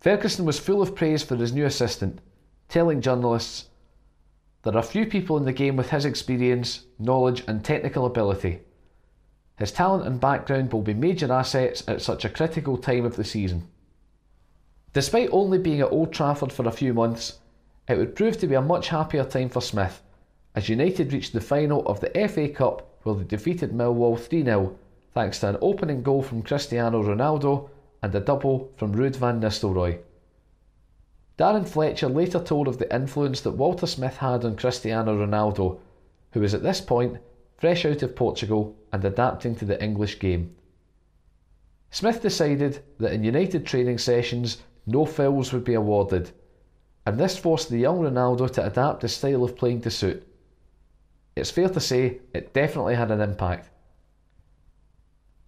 Ferguson 0.00 0.44
was 0.44 0.58
full 0.58 0.82
of 0.82 0.94
praise 0.94 1.22
for 1.22 1.36
his 1.36 1.52
new 1.52 1.64
assistant, 1.64 2.20
telling 2.68 3.00
journalists, 3.00 3.67
There 4.62 4.76
are 4.76 4.82
few 4.82 5.06
people 5.06 5.36
in 5.36 5.44
the 5.44 5.52
game 5.52 5.76
with 5.76 5.90
his 5.90 6.04
experience, 6.04 6.84
knowledge, 6.98 7.44
and 7.46 7.64
technical 7.64 8.06
ability. 8.06 8.60
His 9.56 9.72
talent 9.72 10.06
and 10.06 10.20
background 10.20 10.72
will 10.72 10.82
be 10.82 10.94
major 10.94 11.32
assets 11.32 11.82
at 11.86 12.02
such 12.02 12.24
a 12.24 12.28
critical 12.28 12.76
time 12.76 13.04
of 13.04 13.16
the 13.16 13.24
season. 13.24 13.68
Despite 14.92 15.30
only 15.32 15.58
being 15.58 15.80
at 15.80 15.92
Old 15.92 16.12
Trafford 16.12 16.52
for 16.52 16.66
a 16.66 16.72
few 16.72 16.92
months, 16.92 17.38
it 17.88 17.98
would 17.98 18.16
prove 18.16 18.38
to 18.38 18.46
be 18.46 18.54
a 18.54 18.60
much 18.60 18.88
happier 18.88 19.24
time 19.24 19.48
for 19.48 19.60
Smith, 19.60 20.02
as 20.54 20.68
United 20.68 21.12
reached 21.12 21.32
the 21.32 21.40
final 21.40 21.86
of 21.86 22.00
the 22.00 22.10
FA 22.28 22.48
Cup 22.48 22.88
where 23.02 23.14
they 23.14 23.24
defeated 23.24 23.72
Millwall 23.72 24.18
3 24.18 24.44
0 24.44 24.76
thanks 25.14 25.40
to 25.40 25.48
an 25.48 25.56
opening 25.60 26.02
goal 26.02 26.22
from 26.22 26.42
Cristiano 26.42 27.02
Ronaldo 27.02 27.70
and 28.02 28.14
a 28.14 28.20
double 28.20 28.70
from 28.76 28.94
Ruud 28.94 29.16
van 29.16 29.40
Nistelrooy. 29.40 29.98
Darren 31.38 31.68
Fletcher 31.68 32.08
later 32.08 32.42
told 32.42 32.66
of 32.66 32.78
the 32.78 32.92
influence 32.92 33.40
that 33.42 33.52
Walter 33.52 33.86
Smith 33.86 34.16
had 34.16 34.44
on 34.44 34.56
Cristiano 34.56 35.24
Ronaldo, 35.24 35.78
who 36.32 36.40
was 36.40 36.52
at 36.52 36.64
this 36.64 36.80
point 36.80 37.18
fresh 37.56 37.84
out 37.84 38.02
of 38.02 38.16
Portugal 38.16 38.76
and 38.92 39.04
adapting 39.04 39.54
to 39.54 39.64
the 39.64 39.80
English 39.82 40.18
game. 40.18 40.56
Smith 41.90 42.20
decided 42.20 42.82
that 42.98 43.12
in 43.12 43.22
United 43.22 43.64
training 43.64 43.98
sessions 43.98 44.58
no 44.84 45.06
fouls 45.06 45.52
would 45.52 45.62
be 45.62 45.74
awarded, 45.74 46.30
and 47.06 47.18
this 47.18 47.38
forced 47.38 47.70
the 47.70 47.78
young 47.78 48.00
Ronaldo 48.00 48.50
to 48.52 48.66
adapt 48.66 49.02
his 49.02 49.14
style 49.14 49.44
of 49.44 49.56
playing 49.56 49.80
to 49.82 49.90
suit. 49.90 50.26
It's 51.36 51.52
fair 51.52 51.68
to 51.68 51.80
say 51.80 52.18
it 52.34 52.52
definitely 52.52 52.96
had 52.96 53.12
an 53.12 53.20
impact. 53.20 53.70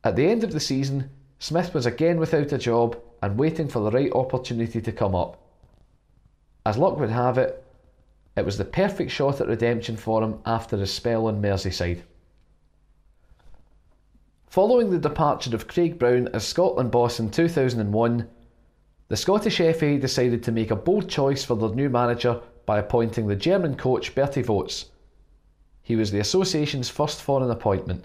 At 0.05 0.14
the 0.14 0.29
end 0.29 0.44
of 0.44 0.53
the 0.53 0.61
season, 0.61 1.11
Smith 1.40 1.74
was 1.74 1.85
again 1.85 2.20
without 2.20 2.53
a 2.53 2.59
job 2.59 2.96
and 3.20 3.37
waiting 3.37 3.66
for 3.66 3.81
the 3.81 3.90
right 3.90 4.12
opportunity 4.12 4.81
to 4.81 4.92
come 4.92 5.16
up. 5.16 5.39
As 6.70 6.78
luck 6.78 7.00
would 7.00 7.11
have 7.11 7.37
it, 7.37 7.64
it 8.37 8.44
was 8.44 8.56
the 8.56 8.64
perfect 8.64 9.11
shot 9.11 9.40
at 9.40 9.48
redemption 9.48 9.96
for 9.96 10.22
him 10.22 10.38
after 10.46 10.76
his 10.76 10.92
spell 10.92 11.28
in 11.28 11.42
Merseyside. 11.42 12.02
Following 14.46 14.90
the 14.90 14.98
departure 15.00 15.52
of 15.52 15.66
Craig 15.66 15.98
Brown 15.98 16.28
as 16.28 16.46
Scotland 16.46 16.92
boss 16.92 17.18
in 17.18 17.28
2001, 17.28 18.28
the 19.09 19.16
Scottish 19.16 19.56
FA 19.56 19.98
decided 19.98 20.44
to 20.44 20.52
make 20.52 20.70
a 20.70 20.76
bold 20.76 21.09
choice 21.09 21.42
for 21.42 21.56
their 21.56 21.70
new 21.70 21.90
manager 21.90 22.40
by 22.66 22.78
appointing 22.78 23.26
the 23.26 23.35
German 23.35 23.74
coach 23.74 24.14
Bertie 24.14 24.40
Vogts. 24.40 24.90
He 25.83 25.96
was 25.96 26.12
the 26.12 26.20
association's 26.20 26.88
first 26.88 27.20
foreign 27.20 27.50
appointment. 27.50 28.04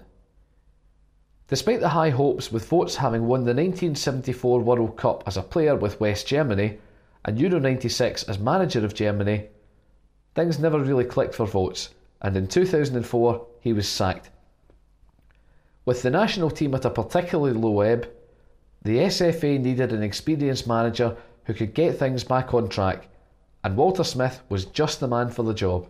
Despite 1.46 1.78
the 1.78 1.90
high 1.90 2.10
hopes, 2.10 2.50
with 2.50 2.68
Vogts 2.68 2.96
having 2.96 3.28
won 3.28 3.44
the 3.44 3.54
1974 3.54 4.58
World 4.58 4.96
Cup 4.96 5.22
as 5.24 5.36
a 5.36 5.42
player 5.42 5.76
with 5.76 6.00
West 6.00 6.26
Germany 6.26 6.78
and 7.26 7.40
Euro 7.40 7.58
96 7.58 8.22
as 8.22 8.38
manager 8.38 8.84
of 8.84 8.94
Germany, 8.94 9.48
things 10.36 10.60
never 10.60 10.78
really 10.78 11.04
clicked 11.04 11.34
for 11.34 11.44
Vogts, 11.44 11.88
and 12.22 12.36
in 12.36 12.46
2004 12.46 13.46
he 13.60 13.72
was 13.72 13.88
sacked. 13.88 14.30
With 15.84 16.02
the 16.02 16.10
national 16.10 16.50
team 16.50 16.74
at 16.74 16.84
a 16.84 16.90
particularly 16.90 17.52
low 17.52 17.80
ebb, 17.80 18.08
the 18.82 18.98
SFA 18.98 19.60
needed 19.60 19.92
an 19.92 20.04
experienced 20.04 20.68
manager 20.68 21.16
who 21.44 21.54
could 21.54 21.74
get 21.74 21.98
things 21.98 22.22
back 22.22 22.54
on 22.54 22.68
track, 22.68 23.08
and 23.64 23.76
Walter 23.76 24.04
Smith 24.04 24.42
was 24.48 24.64
just 24.64 25.00
the 25.00 25.08
man 25.08 25.28
for 25.30 25.42
the 25.42 25.54
job. 25.54 25.88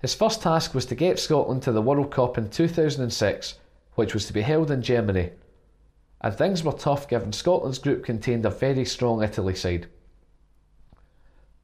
His 0.00 0.14
first 0.14 0.40
task 0.40 0.72
was 0.72 0.86
to 0.86 0.94
get 0.94 1.18
Scotland 1.18 1.62
to 1.62 1.72
the 1.72 1.82
World 1.82 2.12
Cup 2.12 2.38
in 2.38 2.48
2006, 2.48 3.54
which 3.94 4.14
was 4.14 4.26
to 4.26 4.32
be 4.32 4.42
held 4.42 4.70
in 4.70 4.82
Germany, 4.82 5.30
and 6.20 6.34
things 6.34 6.62
were 6.62 6.72
tough 6.72 7.08
given 7.08 7.32
Scotland's 7.32 7.78
group 7.78 8.04
contained 8.04 8.44
a 8.44 8.50
very 8.50 8.84
strong 8.84 9.22
Italy 9.22 9.54
side. 9.54 9.86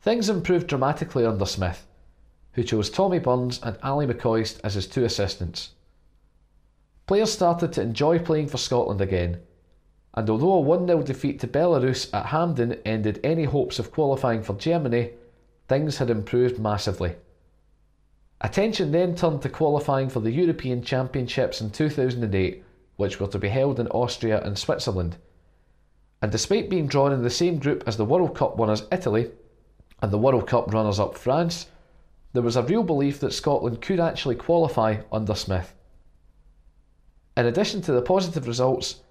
Things 0.01 0.29
improved 0.29 0.67
dramatically 0.67 1.27
under 1.27 1.45
Smith, 1.47 1.87
who 2.53 2.63
chose 2.63 2.89
Tommy 2.89 3.19
Burns 3.19 3.61
and 3.63 3.77
Ally 3.83 4.07
McCoist 4.07 4.61
as 4.65 4.75
his 4.75 4.87
two 4.87 5.05
assistants. 5.05 5.71
Players 7.07 7.33
started 7.33 7.73
to 7.75 7.83
enjoy 7.83 8.19
playing 8.19 8.49
for 8.49 8.57
Scotland 8.57 9.01
again, 9.01 9.41
and 10.15 10.31
although 10.31 10.55
a 10.55 10.61
1 10.61 10.87
0 10.87 11.03
defeat 11.03 11.39
to 11.41 11.47
Belarus 11.47 12.09
at 12.15 12.27
Hampden 12.27 12.81
ended 12.85 13.21
any 13.23 13.45
hopes 13.45 13.79
of 13.79 13.93
qualifying 13.93 14.43
for 14.43 14.55
Germany, 14.55 15.11
things 15.69 15.99
had 15.99 16.09
improved 16.09 16.59
massively. 16.59 17.17
Attention 18.41 18.93
then 18.93 19.15
turned 19.15 19.43
to 19.43 19.49
qualifying 19.49 20.09
for 20.09 20.21
the 20.21 20.31
European 20.31 20.83
Championships 20.83 21.61
in 21.61 21.71
2008, 21.71 22.65
which 22.97 23.21
were 23.21 23.27
to 23.29 23.39
be 23.39 23.49
held 23.49 23.79
in 23.79 23.89
Austria 23.89 24.43
and 24.43 24.59
Switzerland. 24.59 25.17
And 26.23 26.33
despite 26.33 26.71
being 26.71 26.87
drawn 26.87 27.13
in 27.13 27.23
the 27.23 27.31
same 27.31 27.59
group 27.59 27.85
as 27.87 27.97
the 27.97 28.05
World 28.05 28.35
Cup 28.35 28.57
winners 28.57 28.85
Italy 28.91 29.31
and 30.01 30.11
the 30.11 30.19
World 30.19 30.47
Cup 30.47 30.73
runners 30.73 30.99
up 30.99 31.17
France, 31.17 31.67
there 32.33 32.43
was 32.43 32.57
a 32.57 32.63
real 32.63 32.83
belief 32.83 33.21
that 33.21 33.33
Scotland 33.33 33.81
could 33.81 34.01
actually 34.01 34.35
qualify 34.35 34.97
under 35.13 35.35
Smith. 35.35 35.75
In 37.37 37.47
addition 37.47 37.83
to 37.83 37.93
the 37.93 38.03
positive 38.03 38.47
results, 38.47 39.03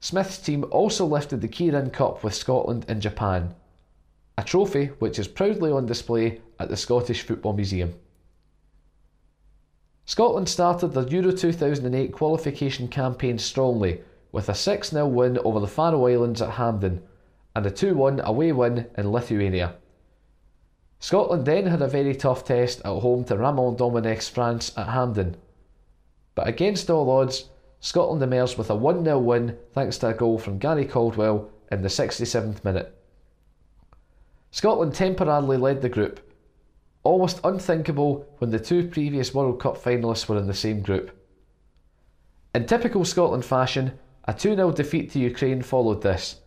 Smith's 0.00 0.38
team 0.38 0.64
also 0.70 1.06
lifted 1.06 1.40
the 1.40 1.48
Kirin 1.48 1.92
Cup 1.92 2.22
with 2.22 2.34
Scotland 2.34 2.84
in 2.88 3.00
Japan, 3.00 3.54
a 4.36 4.44
trophy 4.44 4.86
which 4.98 5.18
is 5.18 5.26
proudly 5.26 5.72
on 5.72 5.86
display 5.86 6.40
at 6.58 6.68
the 6.68 6.76
Scottish 6.76 7.22
Football 7.22 7.54
Museum. 7.54 7.94
Scotland 10.06 10.48
started 10.48 10.88
their 10.88 11.08
Euro 11.08 11.32
2008 11.32 12.12
qualification 12.12 12.88
campaign 12.88 13.38
strongly 13.38 14.02
with 14.32 14.48
a 14.48 14.54
6 14.54 14.90
0 14.90 15.06
win 15.06 15.38
over 15.38 15.60
the 15.60 15.66
Faroe 15.66 16.06
Islands 16.06 16.42
at 16.42 16.50
Hampden 16.50 17.02
and 17.56 17.64
a 17.64 17.70
2 17.70 17.94
1 17.94 18.20
away 18.20 18.52
win 18.52 18.90
in 18.98 19.10
Lithuania. 19.10 19.76
Scotland 20.98 21.46
then 21.46 21.66
had 21.66 21.82
a 21.82 21.88
very 21.88 22.14
tough 22.14 22.44
test 22.44 22.80
at 22.80 23.00
home 23.00 23.24
to 23.24 23.36
Raymond 23.36 23.78
Domenech's 23.78 24.28
France 24.28 24.72
at 24.76 24.88
Hampden. 24.88 25.36
But 26.34 26.48
against 26.48 26.90
all 26.90 27.10
odds, 27.10 27.50
Scotland 27.80 28.22
emerged 28.22 28.58
with 28.58 28.70
a 28.70 28.74
1 28.74 29.04
0 29.04 29.18
win 29.18 29.58
thanks 29.72 29.98
to 29.98 30.08
a 30.08 30.14
goal 30.14 30.38
from 30.38 30.58
Gary 30.58 30.84
Caldwell 30.84 31.50
in 31.70 31.82
the 31.82 31.88
67th 31.88 32.64
minute. 32.64 32.94
Scotland 34.50 34.94
temporarily 34.94 35.56
led 35.56 35.82
the 35.82 35.88
group, 35.88 36.20
almost 37.04 37.40
unthinkable 37.44 38.26
when 38.38 38.50
the 38.50 38.58
two 38.58 38.88
previous 38.88 39.32
World 39.32 39.60
Cup 39.60 39.76
finalists 39.76 40.28
were 40.28 40.38
in 40.38 40.46
the 40.46 40.54
same 40.54 40.80
group. 40.80 41.16
In 42.54 42.66
typical 42.66 43.04
Scotland 43.04 43.44
fashion, 43.44 43.98
a 44.24 44.32
2 44.32 44.56
0 44.56 44.72
defeat 44.72 45.10
to 45.12 45.18
Ukraine 45.18 45.62
followed 45.62 46.02
this, 46.02 46.40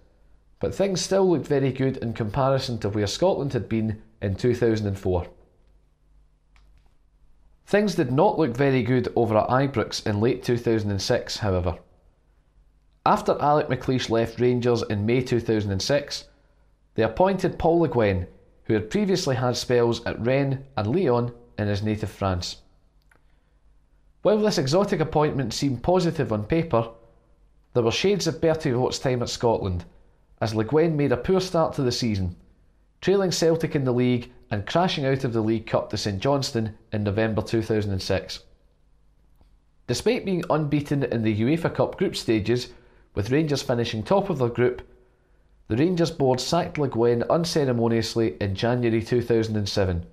but 0.60 0.74
things 0.74 1.02
still 1.02 1.30
looked 1.30 1.48
very 1.48 1.72
good 1.72 1.98
in 1.98 2.14
comparison 2.14 2.80
to 2.80 2.90
where 2.90 3.08
Scotland 3.08 3.54
had 3.54 3.70
been 3.70 4.02
in 4.22 4.36
2004. 4.36 5.28
Things 7.68 7.96
did 7.96 8.12
not 8.12 8.40
look 8.40 8.56
very 8.56 8.82
good 8.82 9.12
over 9.16 9.38
at 9.38 9.50
Ibrox 9.50 10.08
in 10.08 10.22
late 10.22 10.42
2006, 10.42 11.38
however. 11.38 11.78
After 13.06 13.38
Alec 13.40 13.68
McLeish 13.68 14.10
left 14.10 14.40
Rangers 14.40 14.84
in 14.84 15.06
May 15.06 15.22
2006, 15.22 16.26
they 16.96 17.04
appointed 17.04 17.60
Paul 17.60 17.82
Le 17.82 17.90
Guen, 17.90 18.28
who 18.68 18.74
had 18.74 18.90
previously 18.90 19.36
had 19.36 19.56
spells 19.56 20.06
at 20.06 20.20
Rennes 20.20 20.60
and 20.76 20.94
Lyon 20.94 21.34
in 21.58 21.68
his 21.68 21.82
native 21.82 22.12
France. 22.12 22.58
While 24.22 24.40
this 24.40 24.58
exotic 24.58 25.00
appointment 25.00 25.54
seemed 25.54 25.84
positive 25.84 26.34
on 26.34 26.44
paper, 26.44 26.90
there 27.74 27.84
were 27.84 27.92
shades 27.92 28.28
of 28.28 28.42
Bertie 28.42 28.72
Vogts' 28.72 29.02
time 29.02 29.22
at 29.22 29.30
Scotland, 29.30 29.86
as 30.42 30.54
Le 30.54 30.66
Guen 30.66 30.98
made 30.98 31.14
a 31.14 31.18
poor 31.18 31.40
start 31.40 31.74
to 31.76 31.82
the 31.82 31.92
season, 31.92 32.36
trailing 33.00 33.32
Celtic 33.32 33.76
in 33.76 33.86
the 33.86 33.94
league 33.94 34.32
and 34.52 34.66
crashing 34.66 35.06
out 35.06 35.24
of 35.24 35.32
the 35.32 35.42
League 35.42 35.66
Cup 35.66 35.90
to 35.90 35.98
St 35.98 36.20
Johnstone 36.20 36.74
in 36.92 37.04
November 37.04 37.42
2006. 37.42 38.40
Despite 39.88 40.26
being 40.26 40.44
unbeaten 40.50 41.04
in 41.04 41.24
the 41.24 41.42
UEFA 41.42 41.74
Cup 41.74 41.98
group 41.98 42.16
stages, 42.16 42.70
with 43.16 43.32
Rangers 43.32 43.62
finishing 43.62 44.04
top 44.04 44.30
of 44.30 44.40
their 44.40 44.50
group, 44.50 44.82
the 45.68 45.76
Rangers 45.76 46.12
board 46.12 46.40
sacked 46.40 46.78
Le 46.78 46.88
Guen 46.88 47.24
unceremoniously 47.30 48.38
in 48.40 48.56
January 48.56 49.04
2007. 49.04 50.06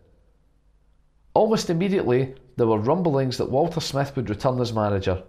Almost 1.33 1.71
immediately, 1.71 2.35
there 2.57 2.67
were 2.67 2.79
rumblings 2.79 3.39
that 3.39 3.51
Walter 3.51 3.81
Smith 3.81 4.17
would 4.17 4.31
return 4.31 4.61
as 4.61 4.73
manager, 4.73 5.23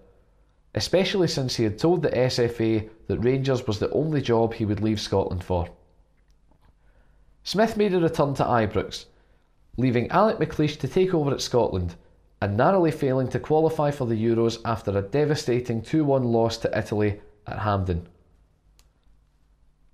especially 0.74 1.28
since 1.28 1.56
he 1.56 1.64
had 1.64 1.78
told 1.78 2.02
the 2.02 2.10
SFA 2.10 2.90
that 3.08 3.20
Rangers 3.20 3.68
was 3.68 3.80
the 3.80 3.92
only 3.92 4.22
job 4.22 4.54
he 4.54 4.66
would 4.66 4.82
leave 4.82 5.00
Scotland 5.00 5.44
for. 5.44 5.68
Smith 7.44 7.78
made 7.78 7.94
a 7.94 8.00
return 8.00 8.34
to 8.34 8.44
Ibrox, 8.44 9.06
leaving 9.78 10.10
Alec 10.10 10.40
McLeish 10.40 10.80
to 10.80 10.88
take 10.88 11.14
over 11.14 11.32
at 11.32 11.42
Scotland 11.42 11.96
and 12.42 12.58
narrowly 12.58 12.92
failing 12.92 13.28
to 13.30 13.40
qualify 13.40 13.92
for 13.92 14.06
the 14.08 14.16
Euros 14.16 14.60
after 14.66 14.98
a 14.98 15.02
devastating 15.02 15.82
2 15.82 16.04
1 16.04 16.24
loss 16.24 16.58
to 16.58 16.78
Italy 16.78 17.22
at 17.46 17.60
Hampden. 17.60 18.08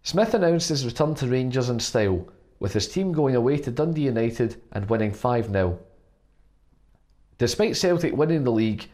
Smith 0.03 0.33
announced 0.33 0.69
his 0.69 0.85
return 0.85 1.13
to 1.15 1.27
Rangers 1.27 1.69
in 1.69 1.79
style, 1.79 2.27
with 2.59 2.73
his 2.73 2.87
team 2.87 3.11
going 3.11 3.35
away 3.35 3.57
to 3.57 3.71
Dundee 3.71 4.05
United 4.05 4.61
and 4.71 4.89
winning 4.89 5.13
5 5.13 5.51
0. 5.51 5.79
Despite 7.37 7.77
Celtic 7.77 8.15
winning 8.15 8.43
the 8.43 8.51
league, 8.51 8.87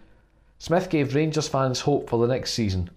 Smith 0.59 0.89
gave 0.89 1.15
Rangers 1.15 1.47
fans 1.47 1.81
hope 1.81 2.09
for 2.09 2.19
the 2.19 2.33
next 2.33 2.53
season. 2.53 2.89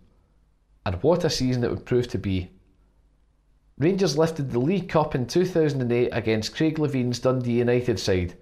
And 0.85 1.03
what 1.03 1.25
a 1.25 1.31
season 1.31 1.63
it 1.63 1.71
would 1.71 1.85
prove 1.85 2.09
to 2.09 2.19
be. 2.19 2.51
Rangers 3.79 4.19
lifted 4.19 4.51
the 4.51 4.59
League 4.59 4.89
Cup 4.89 5.15
in 5.15 5.27
2008 5.27 6.11
against 6.13 6.55
Craig 6.55 6.79
Levein's 6.79 7.19
Dundee 7.19 7.59
United 7.59 7.99
side 7.99 8.35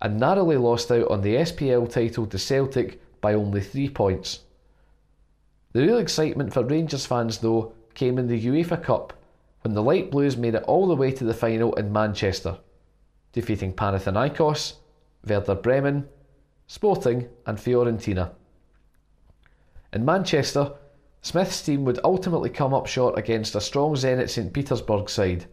and 0.00 0.18
narrowly 0.18 0.56
lost 0.56 0.90
out 0.90 1.10
on 1.10 1.20
the 1.20 1.36
SPL 1.36 1.90
title 1.90 2.26
to 2.26 2.38
Celtic 2.38 3.00
by 3.20 3.34
only 3.34 3.60
three 3.60 3.90
points. 3.90 4.40
The 5.72 5.82
real 5.82 5.98
excitement 5.98 6.52
for 6.52 6.64
Rangers 6.64 7.06
fans, 7.06 7.38
though, 7.38 7.74
came 7.94 8.18
in 8.18 8.26
the 8.26 8.46
UEFA 8.46 8.82
Cup 8.82 9.12
when 9.62 9.74
the 9.74 9.82
Light 9.82 10.10
Blues 10.10 10.36
made 10.36 10.54
it 10.54 10.62
all 10.64 10.86
the 10.86 10.96
way 10.96 11.10
to 11.12 11.24
the 11.24 11.34
final 11.34 11.74
in 11.74 11.92
Manchester, 11.92 12.58
defeating 13.32 13.72
Panathinaikos, 13.72 14.74
Werder 15.26 15.54
Bremen, 15.54 16.08
Sporting, 16.66 17.28
and 17.46 17.58
Fiorentina. 17.58 18.32
In 19.92 20.04
Manchester, 20.04 20.72
Smith's 21.22 21.62
team 21.62 21.84
would 21.84 22.00
ultimately 22.02 22.48
come 22.48 22.72
up 22.72 22.86
short 22.86 23.18
against 23.18 23.54
a 23.54 23.60
strong 23.60 23.94
Zenit 23.94 24.30
St 24.30 24.52
Petersburg 24.52 25.10
side, 25.10 25.46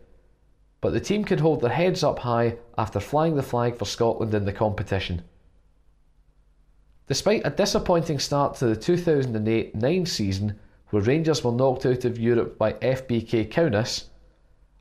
but 0.79 0.93
the 0.93 1.01
team 1.01 1.25
could 1.25 1.39
hold 1.39 1.61
their 1.61 1.71
heads 1.71 2.03
up 2.03 2.19
high 2.19 2.57
after 2.77 2.99
flying 2.99 3.35
the 3.35 3.43
flag 3.43 3.75
for 3.75 3.85
Scotland 3.85 4.33
in 4.33 4.45
the 4.45 4.53
competition. 4.53 5.23
Despite 7.07 7.41
a 7.45 7.49
disappointing 7.49 8.19
start 8.19 8.55
to 8.55 8.67
the 8.67 8.75
2008 8.75 9.75
9 9.75 10.05
season, 10.05 10.59
where 10.89 11.01
Rangers 11.01 11.43
were 11.43 11.51
knocked 11.51 11.85
out 11.85 12.05
of 12.05 12.19
Europe 12.19 12.57
by 12.57 12.73
FBK 12.73 13.49
Kaunas, 13.49 14.05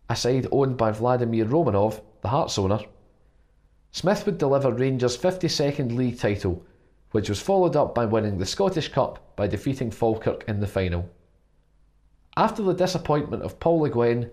a 0.08 0.16
side 0.16 0.46
owned 0.52 0.76
by 0.76 0.92
Vladimir 0.92 1.44
Romanov, 1.44 2.00
the 2.22 2.28
Hearts 2.28 2.58
owner, 2.58 2.80
Smith 3.90 4.26
would 4.26 4.38
deliver 4.38 4.72
Rangers' 4.72 5.16
52nd 5.16 5.96
league 5.96 6.18
title 6.18 6.62
which 7.16 7.30
was 7.30 7.40
followed 7.40 7.76
up 7.76 7.94
by 7.94 8.04
winning 8.04 8.36
the 8.36 8.44
Scottish 8.44 8.92
Cup 8.92 9.34
by 9.36 9.46
defeating 9.46 9.90
Falkirk 9.90 10.44
in 10.46 10.60
the 10.60 10.66
final. 10.66 11.08
After 12.36 12.62
the 12.62 12.74
disappointment 12.74 13.42
of 13.42 13.58
Paul 13.58 13.80
Le 13.80 13.88
Guen, 13.88 14.30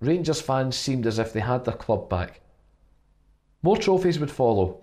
Rangers 0.00 0.40
fans 0.40 0.76
seemed 0.76 1.06
as 1.06 1.20
if 1.20 1.32
they 1.32 1.38
had 1.38 1.64
their 1.64 1.74
club 1.74 2.08
back. 2.10 2.40
More 3.62 3.76
trophies 3.76 4.18
would 4.18 4.30
follow, 4.30 4.80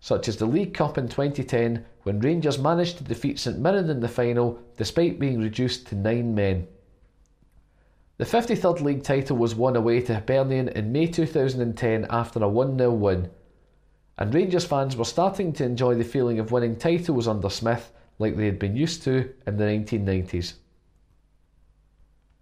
such 0.00 0.28
as 0.28 0.36
the 0.36 0.46
League 0.46 0.74
Cup 0.74 0.98
in 0.98 1.08
2010 1.08 1.84
when 2.02 2.20
Rangers 2.20 2.58
managed 2.58 2.98
to 2.98 3.04
defeat 3.04 3.38
St 3.38 3.58
Mirren 3.58 3.90
in 3.90 4.00
the 4.00 4.08
final 4.08 4.58
despite 4.76 5.18
being 5.18 5.40
reduced 5.40 5.86
to 5.88 5.94
nine 5.94 6.34
men. 6.34 6.68
The 8.18 8.24
53rd 8.24 8.80
league 8.80 9.02
title 9.02 9.36
was 9.36 9.54
won 9.54 9.76
away 9.76 10.00
to 10.02 10.14
Hibernian 10.14 10.68
in 10.68 10.92
May 10.92 11.06
2010 11.06 12.06
after 12.08 12.42
a 12.42 12.48
1 12.48 12.78
0 12.78 12.92
win, 12.92 13.30
and 14.16 14.34
Rangers 14.34 14.64
fans 14.64 14.96
were 14.96 15.04
starting 15.04 15.52
to 15.54 15.64
enjoy 15.64 15.94
the 15.94 16.04
feeling 16.04 16.38
of 16.38 16.50
winning 16.50 16.76
titles 16.76 17.28
under 17.28 17.50
Smith 17.50 17.92
like 18.18 18.36
they 18.36 18.46
had 18.46 18.58
been 18.58 18.76
used 18.76 19.02
to 19.02 19.32
in 19.46 19.58
the 19.58 19.64
1990s. 19.64 20.54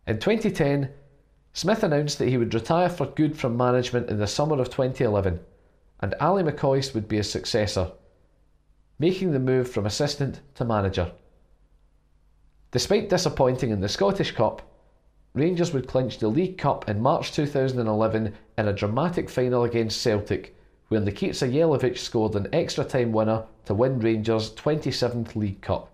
In 0.06 0.18
2010, 0.18 0.90
Smith 1.52 1.82
announced 1.82 2.18
that 2.18 2.28
he 2.28 2.36
would 2.36 2.52
retire 2.52 2.88
for 2.88 3.06
good 3.06 3.36
from 3.36 3.56
management 3.56 4.10
in 4.10 4.18
the 4.18 4.26
summer 4.26 4.60
of 4.60 4.68
2011, 4.70 5.40
and 6.04 6.14
Ali 6.20 6.42
McCoist 6.42 6.92
would 6.92 7.08
be 7.08 7.16
his 7.16 7.30
successor, 7.30 7.90
making 8.98 9.32
the 9.32 9.38
move 9.38 9.70
from 9.70 9.86
assistant 9.86 10.42
to 10.54 10.62
manager. 10.62 11.10
Despite 12.72 13.08
disappointing 13.08 13.70
in 13.70 13.80
the 13.80 13.88
Scottish 13.88 14.32
Cup, 14.32 14.60
Rangers 15.32 15.72
would 15.72 15.88
clinch 15.88 16.18
the 16.18 16.28
League 16.28 16.58
Cup 16.58 16.90
in 16.90 17.00
March 17.00 17.32
2011 17.32 18.34
in 18.58 18.68
a 18.68 18.72
dramatic 18.74 19.30
final 19.30 19.64
against 19.64 20.02
Celtic 20.02 20.54
where 20.88 21.00
Nikica 21.00 21.50
Jelavic 21.50 21.96
scored 21.96 22.36
an 22.36 22.48
extra 22.52 22.84
time 22.84 23.10
winner 23.10 23.44
to 23.64 23.72
win 23.72 23.98
Rangers' 23.98 24.50
27th 24.50 25.34
League 25.34 25.62
Cup. 25.62 25.90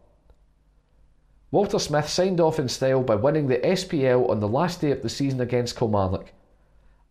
Walter 1.53 1.79
Smith 1.79 2.09
signed 2.09 2.41
off 2.41 2.59
in 2.59 2.69
style 2.69 3.05
by 3.05 3.15
winning 3.15 3.47
the 3.47 3.59
SPL 3.59 4.29
on 4.29 4.41
the 4.41 4.49
last 4.49 4.81
day 4.81 4.91
of 4.91 5.03
the 5.03 5.09
season 5.09 5.41
against 5.41 5.77
Kilmarnock, 5.77 6.33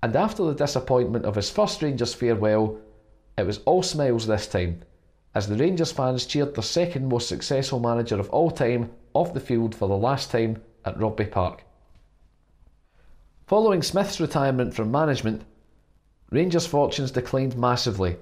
and 0.02 0.16
after 0.16 0.44
the 0.44 0.54
disappointment 0.54 1.24
of 1.24 1.36
his 1.36 1.50
first 1.50 1.82
Rangers 1.82 2.14
farewell, 2.14 2.80
it 3.40 3.46
was 3.46 3.60
all 3.66 3.82
smiles 3.82 4.28
this 4.28 4.48
time, 4.48 4.82
as 5.34 5.48
the 5.48 5.56
Rangers 5.56 5.92
fans 5.92 6.26
cheered 6.26 6.56
their 6.56 6.64
second 6.64 7.08
most 7.08 7.28
successful 7.28 7.80
manager 7.80 8.20
of 8.20 8.30
all 8.30 8.52
time 8.52 8.92
off 9.14 9.34
the 9.34 9.40
field 9.40 9.74
for 9.74 9.88
the 9.88 9.98
last 9.98 10.32
time 10.32 10.62
at 10.86 11.00
Rugby 11.00 11.26
Park. 11.26 11.64
Following 13.48 13.82
Smith's 13.82 14.20
retirement 14.20 14.74
from 14.74 14.92
management, 14.92 15.44
Rangers' 16.32 16.68
fortunes 16.68 17.12
declined 17.12 17.58
massively 17.58 18.18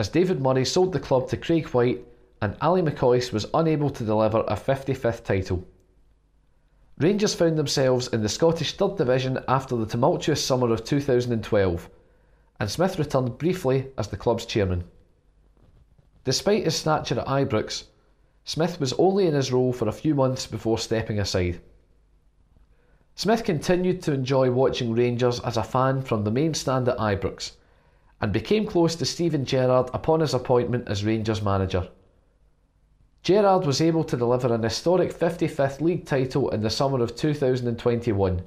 as 0.00 0.08
David 0.08 0.40
Murray 0.40 0.64
sold 0.64 0.92
the 0.92 1.00
club 1.00 1.28
to 1.28 1.36
Craig 1.36 1.68
Whyte 1.68 2.04
and 2.40 2.56
Ali 2.60 2.82
McCoist 2.82 3.32
was 3.32 3.46
unable 3.54 3.90
to 3.90 4.04
deliver 4.04 4.40
a 4.40 4.54
55th 4.54 5.24
title. 5.24 5.64
Rangers 6.98 7.34
found 7.34 7.58
themselves 7.58 8.08
in 8.08 8.22
the 8.22 8.28
Scottish 8.28 8.76
Third 8.76 8.96
Division 8.96 9.38
after 9.48 9.76
the 9.76 9.86
tumultuous 9.86 10.44
summer 10.44 10.72
of 10.72 10.84
2012, 10.84 11.90
and 12.60 12.70
Smith 12.70 12.98
returned 12.98 13.38
briefly 13.38 13.88
as 13.98 14.08
the 14.08 14.16
club's 14.16 14.46
chairman. 14.46 14.84
Despite 16.24 16.64
his 16.64 16.76
stature 16.76 17.20
at 17.20 17.26
Ibrox, 17.26 17.84
Smith 18.44 18.78
was 18.78 18.92
only 18.94 19.26
in 19.26 19.34
his 19.34 19.52
role 19.52 19.72
for 19.72 19.88
a 19.88 19.92
few 19.92 20.14
months 20.14 20.46
before 20.46 20.78
stepping 20.78 21.18
aside. 21.18 21.60
Smith 23.16 23.44
continued 23.44 24.02
to 24.02 24.12
enjoy 24.12 24.50
watching 24.50 24.92
Rangers 24.92 25.40
as 25.40 25.56
a 25.56 25.62
fan 25.62 26.02
from 26.02 26.24
the 26.24 26.30
main 26.30 26.54
stand 26.54 26.88
at 26.88 26.98
Ibrox 26.98 27.52
and 28.20 28.32
became 28.32 28.66
close 28.66 28.94
to 28.96 29.04
Steven 29.04 29.44
Gerrard 29.44 29.90
upon 29.92 30.20
his 30.20 30.34
appointment 30.34 30.88
as 30.88 31.04
Rangers 31.04 31.42
manager. 31.42 31.88
Gerrard 33.22 33.66
was 33.66 33.80
able 33.80 34.04
to 34.04 34.16
deliver 34.16 34.52
an 34.52 34.62
historic 34.62 35.12
55th 35.12 35.80
league 35.80 36.04
title 36.04 36.50
in 36.50 36.60
the 36.60 36.70
summer 36.70 37.02
of 37.02 37.16
2021 37.16 38.42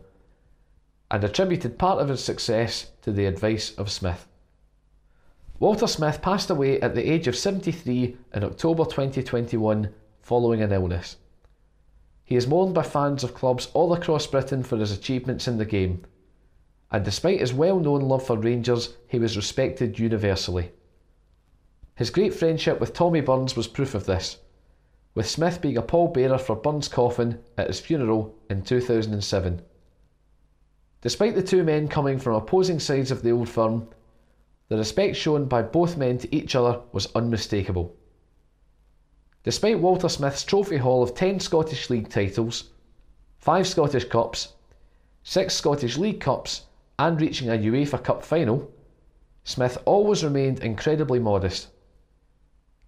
and 1.09 1.23
attributed 1.23 1.77
part 1.77 1.99
of 1.99 2.09
his 2.09 2.23
success 2.23 2.91
to 3.01 3.11
the 3.11 3.25
advice 3.25 3.73
of 3.75 3.91
Smith. 3.91 4.27
Walter 5.59 5.87
Smith 5.87 6.21
passed 6.21 6.49
away 6.49 6.79
at 6.81 6.93
the 6.93 7.11
age 7.11 7.27
of 7.27 7.35
73 7.35 8.17
in 8.33 8.43
October 8.43 8.83
2021 8.83 9.93
following 10.21 10.61
an 10.61 10.71
illness. 10.71 11.17
He 12.23 12.35
is 12.35 12.45
mourned 12.45 12.75
by 12.75 12.83
fans 12.83 13.23
of 13.23 13.33
clubs 13.33 13.69
all 13.73 13.93
across 13.93 14.27
Britain 14.27 14.61
for 14.61 14.77
his 14.77 14.91
achievements 14.91 15.47
in 15.47 15.57
the 15.57 15.65
game, 15.65 16.03
and 16.91 17.05
despite 17.05 17.39
his 17.39 17.53
well 17.53 17.79
known 17.79 18.01
love 18.01 18.25
for 18.25 18.37
Rangers, 18.37 18.97
he 19.07 19.17
was 19.17 19.37
respected 19.37 19.97
universally. 19.97 20.71
His 21.95 22.09
great 22.09 22.33
friendship 22.33 22.79
with 22.79 22.93
Tommy 22.93 23.21
Burns 23.21 23.55
was 23.55 23.67
proof 23.67 23.95
of 23.95 24.05
this, 24.05 24.37
with 25.15 25.27
Smith 25.27 25.61
being 25.61 25.77
a 25.77 25.81
pallbearer 25.81 26.37
for 26.37 26.55
Burns' 26.55 26.87
coffin 26.87 27.39
at 27.57 27.67
his 27.67 27.79
funeral 27.79 28.35
in 28.49 28.61
2007. 28.61 29.61
Despite 31.07 31.35
the 31.35 31.41
two 31.41 31.63
men 31.63 31.87
coming 31.87 32.19
from 32.19 32.35
opposing 32.35 32.81
sides 32.81 33.11
of 33.11 33.21
the 33.21 33.31
old 33.31 33.47
firm, 33.47 33.87
the 34.67 34.75
respect 34.75 35.15
shown 35.15 35.45
by 35.45 35.61
both 35.61 35.95
men 35.95 36.17
to 36.17 36.35
each 36.35 36.53
other 36.53 36.81
was 36.91 37.07
unmistakable. 37.15 37.95
Despite 39.45 39.79
Walter 39.79 40.09
Smith's 40.09 40.43
trophy 40.43 40.75
haul 40.75 41.01
of 41.01 41.15
10 41.15 41.39
Scottish 41.39 41.89
League 41.89 42.09
titles, 42.09 42.71
5 43.37 43.65
Scottish 43.65 44.03
Cups, 44.09 44.51
6 45.23 45.53
Scottish 45.53 45.97
League 45.97 46.19
Cups, 46.19 46.63
and 46.99 47.21
reaching 47.21 47.47
a 47.47 47.53
UEFA 47.53 48.03
Cup 48.03 48.21
final, 48.21 48.69
Smith 49.45 49.77
always 49.85 50.25
remained 50.25 50.59
incredibly 50.59 51.19
modest. 51.19 51.69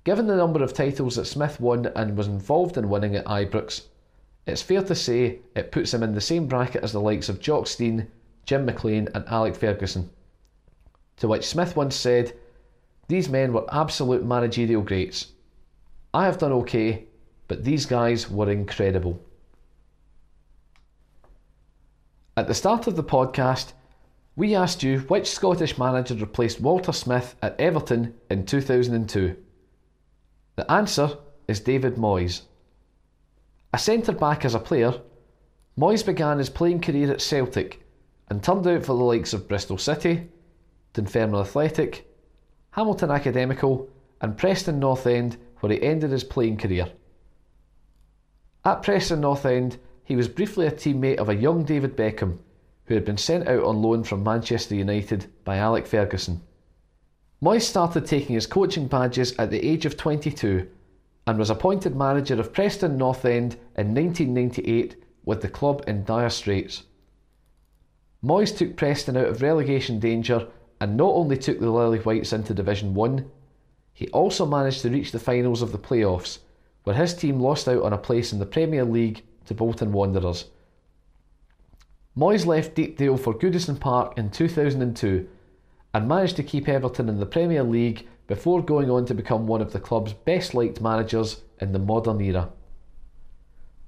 Given 0.03 0.27
the 0.27 0.35
number 0.35 0.61
of 0.61 0.73
titles 0.73 1.15
that 1.15 1.23
Smith 1.23 1.61
won 1.61 1.85
and 1.95 2.17
was 2.17 2.27
involved 2.27 2.75
in 2.75 2.89
winning 2.89 3.15
at 3.15 3.23
Ibrox, 3.23 3.83
it's 4.49 4.61
fair 4.61 4.83
to 4.83 4.95
say 4.95 5.39
it 5.55 5.71
puts 5.71 5.93
him 5.93 6.03
in 6.03 6.13
the 6.13 6.21
same 6.21 6.47
bracket 6.47 6.83
as 6.83 6.91
the 6.91 7.01
likes 7.01 7.29
of 7.29 7.39
Jock 7.39 7.67
Stein, 7.67 8.07
Jim 8.45 8.65
McLean, 8.65 9.07
and 9.13 9.27
Alec 9.27 9.55
Ferguson. 9.55 10.09
To 11.17 11.27
which 11.27 11.47
Smith 11.47 11.75
once 11.75 11.95
said, 11.95 12.33
These 13.07 13.29
men 13.29 13.53
were 13.53 13.65
absolute 13.73 14.25
managerial 14.25 14.81
greats 14.81 15.33
I 16.13 16.25
have 16.25 16.39
done 16.39 16.51
okay, 16.53 17.05
but 17.47 17.63
these 17.63 17.85
guys 17.85 18.29
were 18.31 18.49
incredible. 18.49 19.21
At 22.35 22.47
the 22.47 22.55
start 22.55 22.87
of 22.87 22.95
the 22.95 23.03
podcast, 23.03 23.73
we 24.35 24.55
asked 24.55 24.81
you 24.81 24.99
which 25.01 25.29
Scottish 25.29 25.77
manager 25.77 26.15
replaced 26.15 26.61
Walter 26.61 26.93
Smith 26.93 27.35
at 27.43 27.59
Everton 27.59 28.15
in 28.29 28.45
2002. 28.45 29.35
The 30.55 30.71
answer 30.71 31.17
is 31.47 31.59
David 31.59 31.95
Moyes. 31.95 32.41
A 33.71 33.77
centre 33.77 34.13
back 34.13 34.45
as 34.45 34.55
a 34.55 34.59
player, 34.59 34.99
Moyes 35.77 36.05
began 36.05 36.39
his 36.39 36.49
playing 36.49 36.81
career 36.81 37.11
at 37.11 37.21
Celtic 37.21 37.85
and 38.27 38.43
turned 38.43 38.67
out 38.67 38.81
for 38.81 38.97
the 38.97 39.03
likes 39.03 39.33
of 39.33 39.47
Bristol 39.47 39.77
City, 39.77 40.29
Dunfermline 40.93 41.41
Athletic, 41.41 42.07
Hamilton 42.71 43.11
Academical, 43.11 43.89
and 44.21 44.37
Preston 44.37 44.79
North 44.79 45.05
End 45.07 45.37
where 45.59 45.71
he 45.71 45.81
ended 45.81 46.11
his 46.11 46.23
playing 46.23 46.57
career. 46.57 46.91
At 48.65 48.83
Preston 48.83 49.21
North 49.21 49.45
End, 49.45 49.77
he 50.03 50.15
was 50.15 50.27
briefly 50.27 50.65
a 50.65 50.71
teammate 50.71 51.17
of 51.17 51.29
a 51.29 51.35
young 51.35 51.63
David 51.63 51.95
Beckham, 51.95 52.39
who 52.85 52.95
had 52.95 53.05
been 53.05 53.17
sent 53.17 53.47
out 53.47 53.63
on 53.63 53.81
loan 53.81 54.03
from 54.03 54.23
Manchester 54.23 54.75
United 54.75 55.27
by 55.43 55.57
Alec 55.57 55.85
Ferguson. 55.85 56.41
Moyes 57.41 57.61
started 57.61 58.05
taking 58.05 58.35
his 58.35 58.47
coaching 58.47 58.87
badges 58.87 59.33
at 59.37 59.51
the 59.51 59.63
age 59.65 59.85
of 59.85 59.95
22 59.95 60.67
and 61.29 61.37
was 61.37 61.51
appointed 61.51 61.95
manager 61.95 62.39
of 62.39 62.51
Preston 62.51 62.97
North 62.97 63.23
End 63.23 63.53
in 63.77 63.93
1998 63.93 64.95
with 65.23 65.43
the 65.43 65.47
club 65.47 65.83
in 65.85 66.03
dire 66.03 66.31
straits. 66.31 66.85
Moyes 68.25 68.57
took 68.57 68.75
Preston 68.75 69.15
out 69.15 69.27
of 69.27 69.43
relegation 69.43 69.99
danger 69.99 70.47
and 70.81 70.97
not 70.97 71.13
only 71.13 71.37
took 71.37 71.59
the 71.59 71.69
Lily 71.69 71.99
Whites 71.99 72.33
into 72.33 72.55
Division 72.55 72.95
1, 72.95 73.29
he 73.93 74.07
also 74.07 74.43
managed 74.43 74.81
to 74.81 74.89
reach 74.89 75.11
the 75.11 75.19
finals 75.19 75.61
of 75.61 75.71
the 75.71 75.77
playoffs, 75.77 76.39
where 76.83 76.95
his 76.95 77.13
team 77.13 77.39
lost 77.39 77.67
out 77.67 77.83
on 77.83 77.93
a 77.93 77.97
place 77.99 78.33
in 78.33 78.39
the 78.39 78.45
Premier 78.47 78.83
League 78.83 79.21
to 79.45 79.53
Bolton 79.53 79.91
Wanderers. 79.91 80.45
Moyes 82.17 82.47
left 82.47 82.73
Deepdale 82.73 83.17
for 83.17 83.35
Goodison 83.35 83.79
Park 83.79 84.17
in 84.17 84.31
2002 84.31 85.29
and 85.93 86.07
managed 86.07 86.37
to 86.37 86.43
keep 86.43 86.67
Everton 86.67 87.07
in 87.07 87.19
the 87.19 87.27
Premier 87.27 87.61
League 87.61 88.07
before 88.29 88.61
going 88.61 88.91
on 88.91 89.05
to 89.05 89.15
become 89.15 89.47
one 89.47 89.59
of 89.59 89.73
the 89.73 89.79
club's 89.79 90.13
best 90.13 90.53
liked 90.53 90.79
managers 90.79 91.41
in 91.59 91.71
the 91.71 91.79
modern 91.79 92.21
era. 92.21 92.47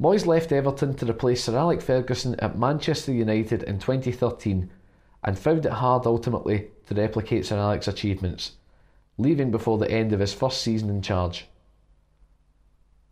Moyes 0.02 0.26
left 0.26 0.52
Everton 0.52 0.96
to 0.96 1.06
replace 1.06 1.44
Sir 1.44 1.56
Alex 1.56 1.86
Ferguson 1.86 2.34
at 2.40 2.58
Manchester 2.58 3.14
United 3.14 3.62
in 3.62 3.78
2013 3.78 4.72
and 5.24 5.38
found 5.38 5.68
it 5.68 5.74
hard 5.74 6.08
ultimately 6.08 6.70
to 6.88 6.96
replicate 6.96 7.46
Sir 7.46 7.56
Alex's 7.56 7.94
achievements, 7.94 8.54
leaving 9.20 9.52
before 9.52 9.78
the 9.78 9.92
end 9.92 10.12
of 10.12 10.20
his 10.20 10.34
first 10.34 10.64
season 10.64 10.90
in 10.90 11.04
charge. 11.04 11.46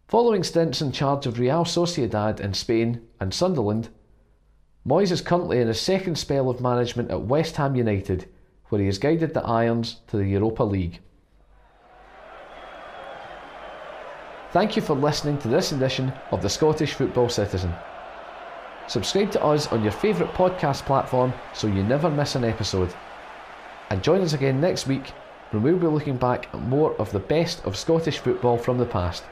Following 0.07 0.43
stints 0.43 0.81
in 0.81 0.91
charge 0.91 1.27
of 1.27 1.37
Real 1.37 1.63
Sociedad 1.63 2.39
in 2.39 2.55
Spain 2.55 3.07
and 3.19 3.31
Sunderland, 3.31 3.89
Moyes 4.83 5.11
is 5.11 5.21
currently 5.21 5.61
in 5.61 5.67
his 5.67 5.79
second 5.79 6.17
spell 6.17 6.49
of 6.49 6.59
management 6.59 7.11
at 7.11 7.21
West 7.21 7.57
Ham 7.57 7.75
United, 7.75 8.27
where 8.69 8.81
he 8.81 8.87
has 8.87 8.97
guided 8.97 9.35
the 9.35 9.45
Irons 9.45 9.97
to 10.07 10.17
the 10.17 10.25
Europa 10.25 10.63
League. 10.63 11.01
Thank 14.51 14.75
you 14.75 14.81
for 14.81 14.95
listening 14.95 15.37
to 15.39 15.47
this 15.47 15.71
edition 15.73 16.11
of 16.31 16.41
the 16.41 16.49
Scottish 16.49 16.95
Football 16.95 17.29
Citizen. 17.29 17.71
Subscribe 18.87 19.29
to 19.33 19.43
us 19.43 19.67
on 19.67 19.83
your 19.83 19.91
favourite 19.91 20.33
podcast 20.33 20.85
platform 20.85 21.31
so 21.53 21.67
you 21.67 21.83
never 21.83 22.09
miss 22.09 22.33
an 22.33 22.43
episode. 22.43 22.91
And 23.91 24.01
join 24.01 24.21
us 24.21 24.33
again 24.33 24.59
next 24.59 24.87
week 24.87 25.13
when 25.51 25.61
we'll 25.61 25.77
be 25.77 25.85
looking 25.85 26.17
back 26.17 26.47
at 26.51 26.61
more 26.61 26.95
of 26.95 27.11
the 27.11 27.19
best 27.19 27.63
of 27.63 27.77
Scottish 27.77 28.17
football 28.17 28.57
from 28.57 28.79
the 28.79 28.87
past. 28.87 29.23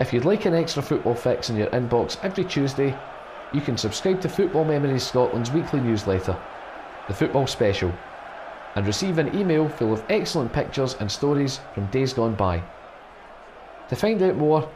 If 0.00 0.14
you'd 0.14 0.24
like 0.24 0.46
an 0.46 0.54
extra 0.54 0.82
football 0.82 1.14
fix 1.14 1.50
in 1.50 1.56
your 1.56 1.68
inbox 1.68 2.16
every 2.22 2.44
Tuesday, 2.44 2.96
you 3.52 3.60
can 3.60 3.76
subscribe 3.76 4.22
to 4.22 4.28
Football 4.30 4.64
Memories 4.64 5.06
Scotland's 5.06 5.50
weekly 5.50 5.80
newsletter, 5.80 6.34
The 7.08 7.14
Football 7.14 7.46
Special, 7.46 7.92
and 8.74 8.86
receive 8.86 9.18
an 9.18 9.38
email 9.38 9.68
full 9.68 9.92
of 9.92 10.02
excellent 10.08 10.50
pictures 10.54 10.96
and 10.98 11.12
stories 11.12 11.60
from 11.74 11.84
days 11.88 12.14
gone 12.14 12.34
by. 12.34 12.62
To 13.88 13.96
find 13.96 14.22
out 14.22 14.36
more, 14.36 14.70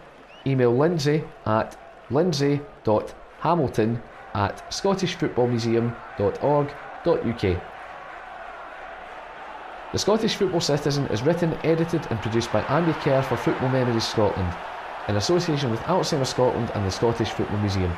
email 0.47 0.77
Lindsay 0.77 1.25
at 1.47 1.77
lindsay.hamilton 2.11 4.03
at 4.35 4.71
scottishfootballmuseum.org.uk. 4.71 7.63
The 9.91 9.99
Scottish 9.99 10.37
Football 10.37 10.61
Citizen 10.61 11.07
is 11.07 11.23
written, 11.23 11.57
edited 11.65 12.07
and 12.11 12.21
produced 12.21 12.53
by 12.53 12.61
Andy 12.65 12.93
Kerr 13.01 13.23
for 13.23 13.39
Football 13.39 13.71
Memories 13.71 14.07
Scotland, 14.07 14.55
in 15.09 15.17
association 15.17 15.71
with 15.71 15.81
Alzheimer's 15.81 16.29
Scotland 16.29 16.71
and 16.75 16.85
the 16.85 16.91
Scottish 16.91 17.31
Football 17.31 17.57
Museum. 17.61 17.91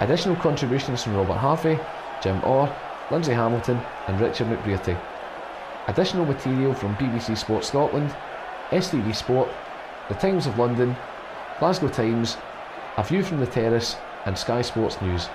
Additional 0.00 0.36
contributions 0.36 1.02
from 1.02 1.16
Robert 1.16 1.36
Harvey, 1.36 1.78
Jim 2.22 2.42
Orr, 2.44 2.74
Lindsay 3.10 3.34
Hamilton 3.34 3.78
and 4.08 4.18
Richard 4.18 4.46
McBrearty. 4.46 4.98
Additional 5.88 6.24
material 6.24 6.72
from 6.72 6.96
BBC 6.96 7.36
Sport 7.36 7.64
Scotland, 7.64 8.14
STV 8.70 9.14
Sport 9.14 9.50
the 10.08 10.14
Times 10.14 10.46
of 10.46 10.58
London, 10.58 10.96
Glasgow 11.58 11.88
Times, 11.88 12.36
A 12.96 13.02
View 13.02 13.22
from 13.22 13.40
the 13.40 13.46
Terrace, 13.46 13.96
and 14.24 14.38
Sky 14.38 14.62
Sports 14.62 15.00
News. 15.02 15.28